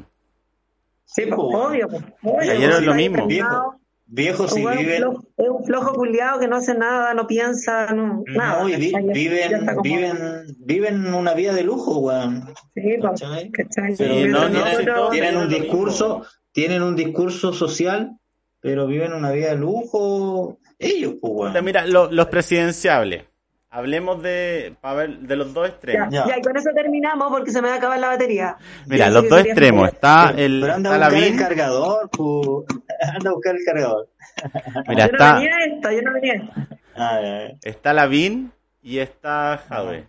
[1.04, 1.42] Sí, po.
[1.48, 3.26] obvio, po, es lo mismo.
[3.26, 3.76] Viejo.
[4.06, 5.02] Viejo, si viven,
[5.38, 8.62] es un flojo culiado que no hace nada, no piensa, no, nada.
[8.62, 10.16] no, ya viven, como- viven,
[10.58, 12.44] viven una vida de lujo, weón.
[12.74, 13.50] Sí, po, ¿cachai?
[13.50, 13.96] ¿cachai?
[13.96, 16.22] Sí, no, no, tienen un discurso,
[16.52, 18.12] tienen un discurso social,
[18.60, 21.62] pero viven una vida de lujo ellos, pues.
[21.62, 23.24] Mira, lo- los presidenciables.
[23.70, 26.08] Hablemos de, ver, de los dos extremos.
[26.12, 26.24] Ya.
[26.28, 28.56] ya, y con eso terminamos porque se me va a acabar la batería.
[28.86, 29.88] Mira, los dos extremos.
[29.88, 31.38] Está Pero, el pero anda está a buscar el Lavín.
[31.40, 32.48] cargador, pues.
[33.16, 34.08] Anda a buscar el cargador.
[34.88, 36.52] Mira, yo no está, venía a esto, yo no venía esto.
[36.96, 37.54] Ah, ya, ya.
[37.64, 40.06] está Lavín y está Jadwe.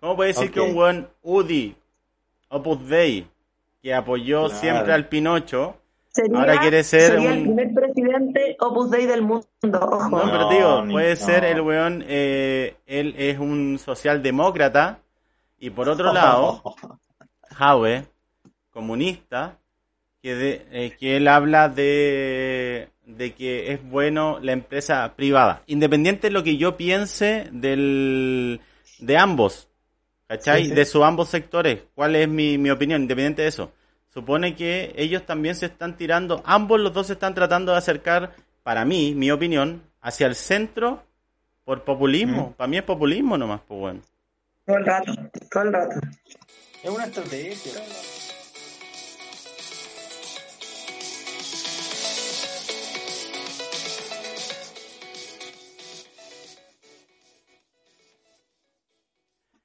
[0.00, 1.76] ¿Cómo puede decir que un buen UDI,
[2.48, 3.28] Opus Dei,
[3.80, 4.60] que apoyó Claro.
[4.60, 5.76] siempre al Pinocho,
[6.22, 9.46] Sería, Ahora quiere ser sería un- el primer presidente Opus Dei del mundo,
[9.80, 10.08] ojo.
[10.10, 11.16] No, No, pero digo, puede no.
[11.26, 14.98] ser el weón, eh, él es un socialdemócrata
[15.58, 16.62] y por otro lado,
[17.58, 18.04] Howe,
[18.70, 19.58] comunista,
[20.22, 26.26] que, de- eh, que él habla de, de que es bueno la empresa privada, independiente
[26.28, 28.60] de lo que yo piense del,
[28.98, 29.68] de ambos,
[30.28, 30.64] ¿cachai?
[30.64, 30.74] Sí, sí.
[30.74, 33.72] De sus ambos sectores, cuál es mi, mi opinión, independiente de eso.
[34.12, 38.34] Supone que ellos también se están tirando, ambos los dos se están tratando de acercar,
[38.64, 41.04] para mí, mi opinión, hacia el centro
[41.64, 42.52] por populismo.
[42.56, 44.00] Para mí es populismo nomás, pues bueno.
[44.66, 45.14] Todo el rato,
[45.50, 46.00] todo el rato.
[46.82, 47.82] Es una estrategia.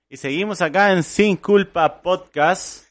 [0.08, 2.85] Y seguimos acá en Sin Culpa Podcast,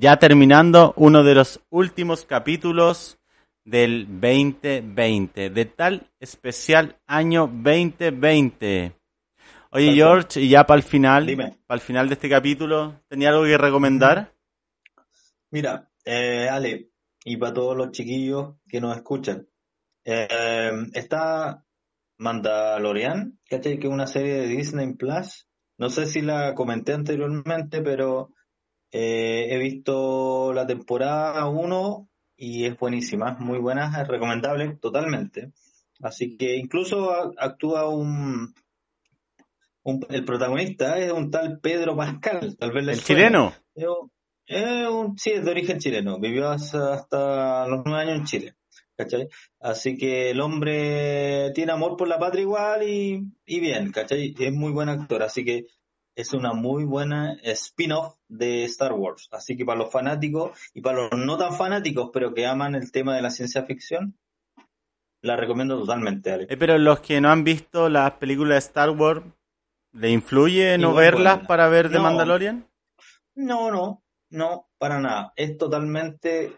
[0.00, 3.18] ya terminando uno de los últimos capítulos
[3.66, 8.94] del 2020, de tal especial año 2020.
[9.72, 11.26] Oye George, y ya para el final,
[11.66, 14.32] para el final de este capítulo, ¿tenía algo que recomendar?
[15.50, 16.88] Mira, eh, Ale,
[17.22, 19.46] y para todos los chiquillos que nos escuchan,
[20.06, 21.62] eh, está
[22.16, 23.78] Mandalorian, ¿cachai?
[23.78, 25.46] Que es una serie de Disney Plus.
[25.76, 28.32] No sé si la comenté anteriormente, pero
[28.92, 35.52] eh, he visto la temporada 1 y es buenísima, es muy buena, es recomendable totalmente.
[36.02, 38.54] Así que incluso actúa un,
[39.82, 43.20] un- el protagonista es un tal Pedro Pascal, tal vez le ¿El suene.
[43.22, 43.52] chileno?
[44.46, 46.18] Es un- sí, es de origen chileno.
[46.18, 48.54] Vivió hasta, hasta los nueve años en Chile.
[48.96, 49.28] ¿Cachai?
[49.60, 54.34] Así que el hombre tiene amor por la patria igual y, y bien, ¿cachai?
[54.38, 55.22] Es muy buen actor.
[55.22, 55.64] Así que
[56.20, 59.28] es una muy buena spin-off de Star Wars.
[59.32, 62.92] Así que para los fanáticos y para los no tan fanáticos, pero que aman el
[62.92, 64.16] tema de la ciencia ficción,
[65.22, 66.46] la recomiendo totalmente, Ale.
[66.48, 69.22] Eh, pero los que no han visto las películas de Star Wars,
[69.92, 71.48] ¿le influye no Igual verlas buena.
[71.48, 72.02] para ver The No.
[72.04, 72.66] Mandalorian?
[73.34, 75.32] No, no, no, para nada.
[75.36, 76.52] Es totalmente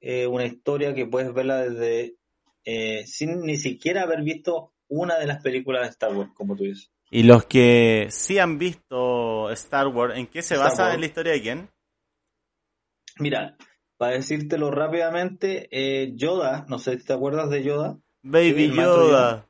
[0.00, 2.16] eh, una historia que puedes verla desde
[2.64, 6.64] eh, sin ni siquiera haber visto una de las películas de Star Wars, como tú
[6.64, 6.90] dices.
[7.10, 10.94] Y los que sí han visto Star Wars, ¿en qué se Star basa Wars.
[10.94, 11.70] en la historia de quién?
[13.18, 13.56] Mira,
[13.96, 17.98] para decírtelo rápidamente, eh, Yoda, no sé si te acuerdas de Yoda.
[18.22, 19.46] Baby Yoda.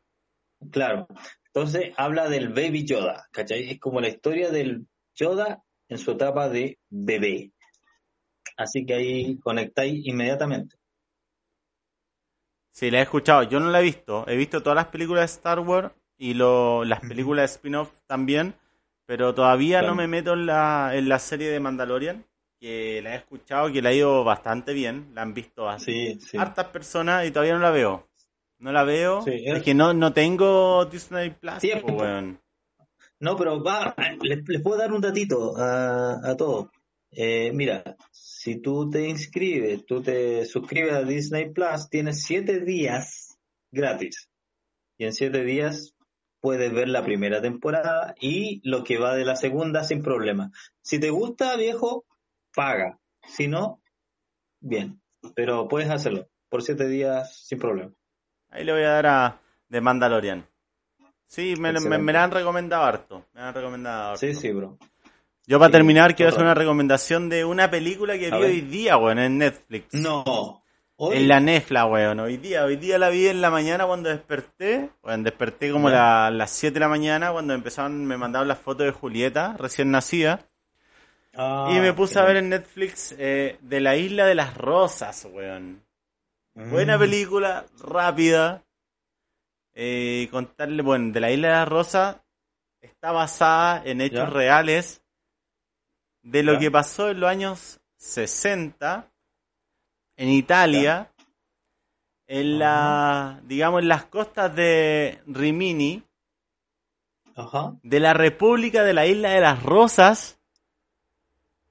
[0.70, 1.06] Claro.
[1.46, 3.70] Entonces habla del Baby Yoda, ¿cachai?
[3.70, 7.52] Es como la historia del Yoda en su etapa de bebé.
[8.56, 10.76] Así que ahí conectáis inmediatamente.
[12.72, 13.42] Sí, la he escuchado.
[13.42, 14.26] Yo no la he visto.
[14.26, 18.54] He visto todas las películas de Star Wars y lo, las películas de spin-off también,
[19.06, 19.94] pero todavía Claro.
[19.94, 22.24] no me meto en la, en la serie de Mandalorian,
[22.60, 25.10] que la he escuchado, que la ha ido bastante bien.
[25.14, 26.36] La han visto a Sí, sí.
[26.36, 28.06] hartas personas y todavía no la veo.
[28.58, 29.22] No la veo.
[29.22, 31.58] Sí, es es- que no, no tengo Disney Plus.
[31.58, 31.86] Tiempo.
[31.86, 32.38] pues, weón.
[33.18, 36.68] No, pero va, les, les puedo dar un datito a, a todos.
[37.12, 43.38] Eh, mira, si tú te inscribes, tú te suscribes a Disney Plus, tienes siete días
[43.72, 44.28] gratis.
[44.98, 45.94] Y en siete días
[46.40, 50.50] puedes ver la primera temporada y lo que va de la segunda sin problema.
[50.82, 52.04] Si te gusta, viejo,
[52.54, 52.98] paga.
[53.26, 53.80] Si no,
[54.60, 55.00] bien.
[55.34, 57.92] Pero puedes hacerlo por siete días sin problema.
[58.50, 60.46] Ahí le voy a dar a The Mandalorian.
[61.26, 63.26] Sí, me, me, me la han recomendado harto.
[63.34, 64.18] Me la han recomendado harto.
[64.20, 64.76] Sí, sí, bro.
[65.46, 68.50] Yo para Sí, terminar quiero hacer una recomendación de una película que A vi ver.
[68.50, 69.94] hoy día, weón, en Netflix.
[69.94, 70.59] No.
[71.02, 72.20] Hoy- En la Nefla, weón.
[72.20, 74.90] Hoy día, hoy día la vi en la mañana cuando desperté.
[75.02, 78.84] Bueno, desperté como la- las 7 de la mañana cuando empezaron, me mandaron las fotos
[78.84, 80.40] de Julieta, recién nacida.
[81.34, 85.26] Ah, y me puse a ver en Netflix eh, de la Isla de las Rosas,
[85.32, 85.82] weón.
[86.54, 87.00] Buena Mm.
[87.00, 88.62] película, rápida.
[89.72, 92.16] Eh, contarle, bueno, de la Isla de las Rosas
[92.82, 94.34] está basada en hechos Ya.
[94.34, 95.02] reales
[96.22, 96.58] de lo Ya.
[96.58, 99.09] que pasó en los años 60
[100.20, 101.10] en Italia,
[102.26, 106.02] en la, digamos, en las costas de Rimini,
[107.34, 107.74] Ajá.
[107.82, 110.38] de la República de la Isla de las Rosas,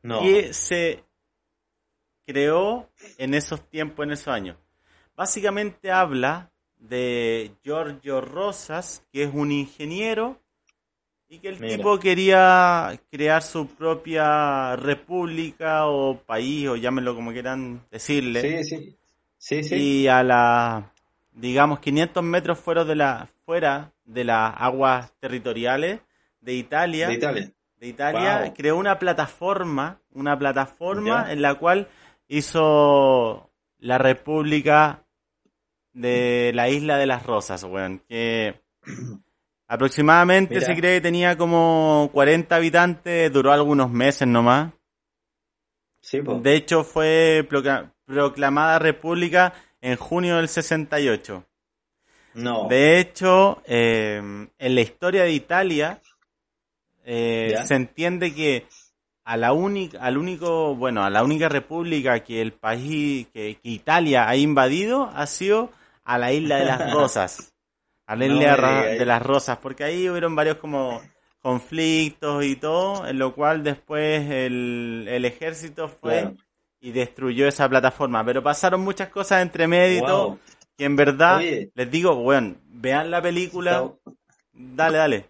[0.02, 0.22] No.
[0.22, 1.04] que se
[2.26, 2.90] creó
[3.20, 4.58] en esos tiempos, en esos años.
[5.16, 10.42] Básicamente habla de Giorgio Rosas, que es un ingeniero
[11.30, 11.78] y que el Mira.
[11.78, 18.42] tipo quería crear su propia república o país, o llámenlo como quieran decirle.
[18.42, 18.96] Sí, sí.
[19.38, 19.76] Sí, sí.
[19.76, 20.92] Y a la,
[21.32, 26.02] digamos, 500 metros fuera de, la, fuera de las aguas territoriales
[26.42, 27.52] de Italia, De Italia.
[27.80, 28.54] de Italia, Wow.
[28.56, 31.32] creó una plataforma, una plataforma Ya.
[31.34, 31.88] en la cual
[32.28, 33.50] hizo
[33.80, 35.04] la República
[35.94, 38.60] de la Isla de las Rosas, weón, que
[39.70, 40.66] aproximadamente Mira.
[40.66, 44.74] se cree que tenía como 40 habitantes, duró algunos meses nomás.
[46.02, 46.36] Sí, po.
[46.40, 51.46] De hecho, fue procla- proclamada república en junio del 68.
[52.34, 52.68] No.
[52.68, 54.18] De hecho, eh,
[54.58, 56.02] en la historia de Italia
[57.06, 58.66] eh, se entiende que
[59.24, 63.70] a la única, al único, bueno, a la única república que el país, que, que
[63.70, 65.70] Italia ha invadido ha sido
[66.04, 67.54] a la isla de las Rosas,
[68.12, 68.24] a No
[68.86, 69.00] digas.
[69.00, 71.02] de las Rosas, porque ahí hubieron varios como
[71.42, 76.36] conflictos y todo, en lo cual después el, el ejército fue Claro.
[76.82, 80.40] y destruyó esa plataforma, pero pasaron muchas cosas entre medio y todo,
[80.78, 81.72] que en verdad, Oye.
[81.76, 84.12] les digo, bueno, vean la película, Está,
[84.54, 85.30] dale, dale.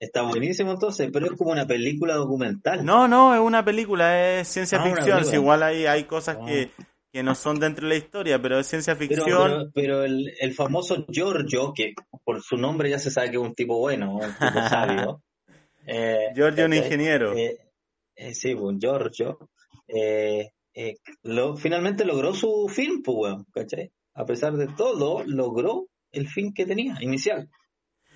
[0.00, 2.84] está buenísimo entonces, pero es como una película documental.
[2.84, 6.46] No, no, es una película, es ciencia Ah, ficción, igual hay, hay cosas Ah.
[6.46, 6.70] que,
[7.16, 9.26] que no son dentro de la historia, pero es ciencia ficción.
[9.26, 11.94] pero, pero el, el famoso Giorgio, que
[12.24, 15.22] por su nombre ya se sabe que es un tipo bueno, un tipo sabio.
[15.86, 16.84] eh, Giorgio, un ¿cachai?
[16.84, 17.32] ingeniero.
[17.34, 17.56] Eh,
[18.16, 19.38] eh, sí, un Giorgio.
[19.88, 23.90] eh, eh, lo, finalmente logró su fin, pues, weón, ¿cachai?
[24.12, 27.48] A pesar de todo, logró el fin que tenía, inicial.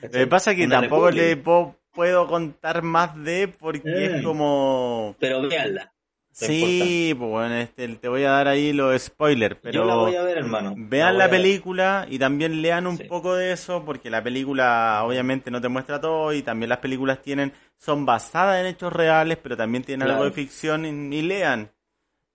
[0.02, 1.78] Lo que pasa es que Una tampoco le república.
[1.94, 5.16] puedo contar más de porque es como...
[5.18, 5.90] Pero véanla.
[6.32, 9.80] Sí, pues bueno, este, te voy a dar ahí los spoilers, pero...
[9.80, 10.74] Yo la voy a ver, hermano.
[10.76, 13.04] Vean la película y también lean un Sí.
[13.04, 17.20] poco de eso, porque la película obviamente no te muestra todo y también las películas
[17.20, 21.70] tienen son basadas en hechos reales, pero también tienen algo de ficción y, y lean.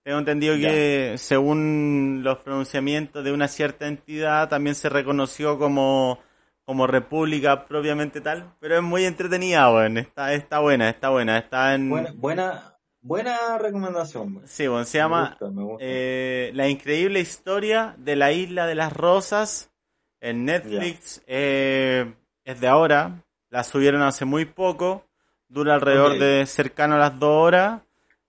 [0.03, 0.69] Tengo entendido Ya.
[0.69, 6.19] que según los pronunciamientos de una cierta entidad también se reconoció como
[6.63, 11.75] como república propiamente tal, pero es muy entretenida, bueno, está está buena, está buena, está
[11.75, 12.74] en Buena, buena,
[13.05, 14.35] buena recomendación.
[14.37, 14.47] weón.
[14.47, 15.85] Sí, bueno, se Me llama gusta, me gusta.
[15.87, 19.69] eh, La increíble historia de la isla de las rosas
[20.19, 21.21] en Netflix.
[21.27, 22.11] eh,
[22.43, 25.05] es de ahora, la subieron hace muy poco,
[25.47, 27.81] dura alrededor de cercano a las dos horas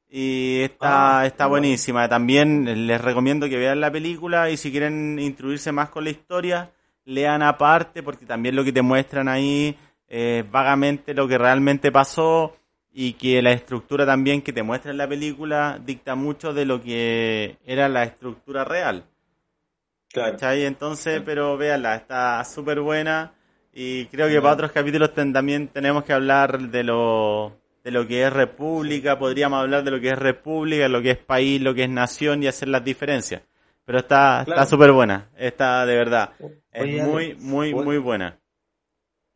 [0.08, 2.08] y está, Ah, está buenísima.
[2.08, 6.70] También les recomiendo que vean la película y si quieren instruirse más con la historia,
[7.04, 9.76] lean aparte porque también lo que te muestran ahí
[10.08, 12.54] es vagamente lo que realmente pasó
[12.98, 16.80] y que la estructura también que te muestra en la película dicta mucho de lo
[16.80, 19.04] que era la estructura real.
[20.10, 20.32] Claro.
[20.32, 20.64] ¿Cachai?
[20.64, 23.32] Entonces, pero véanla, está súper buena
[23.74, 27.52] y creo que para otros capítulos ten- también tenemos que hablar de lo,
[27.84, 31.18] de lo que es república, podríamos hablar de lo que es república, lo que es
[31.18, 33.42] país, lo que es nación y hacer las diferencias.
[33.84, 34.62] Pero está Claro.
[34.62, 36.30] está súper buena, está de verdad.
[36.72, 38.38] Es muy, muy, muy buena.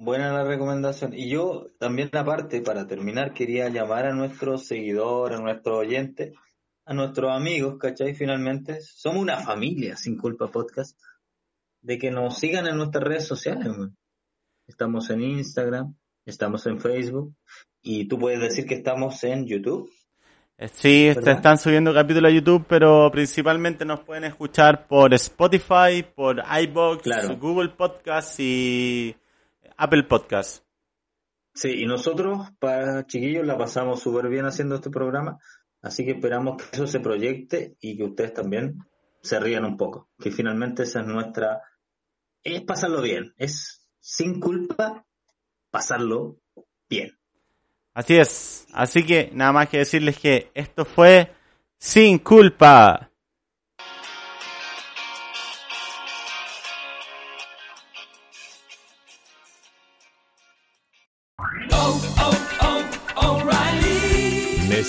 [0.02, 1.12] Buena la recomendación.
[1.12, 6.32] Y yo también aparte, para terminar, quería llamar a nuestros seguidores, a nuestros oyentes,
[6.86, 8.14] a nuestros amigos, ¿cachai?
[8.14, 10.98] Finalmente, somos una familia, sin culpa podcast,
[11.82, 13.76] de que nos sigan en nuestras redes sociales.
[14.66, 15.94] Estamos en Instagram,
[16.24, 17.34] estamos en Facebook,
[17.82, 19.90] y tú puedes decir que estamos en YouTube.
[20.56, 21.34] Eh, Sí, se ¿Verdad?
[21.34, 27.36] están subiendo capítulos a YouTube, pero principalmente nos pueden escuchar por Spotify, por iBox, Claro.
[27.36, 29.14] Google Podcast y
[29.82, 30.62] Apple Podcast.
[31.54, 35.38] Sí, y nosotros, para chiquillos, la pasamos súper bien haciendo este programa,
[35.80, 38.78] así que esperamos que eso se proyecte y que ustedes también
[39.22, 41.62] se rían un poco, que finalmente esa es nuestra,
[42.42, 45.06] es pasarlo bien, es sin culpa
[45.70, 46.36] pasarlo
[46.86, 47.18] bien.
[47.94, 48.66] Así es.
[48.74, 51.32] Así que nada más que decirles que esto fue
[51.78, 53.09] Sin Culpa.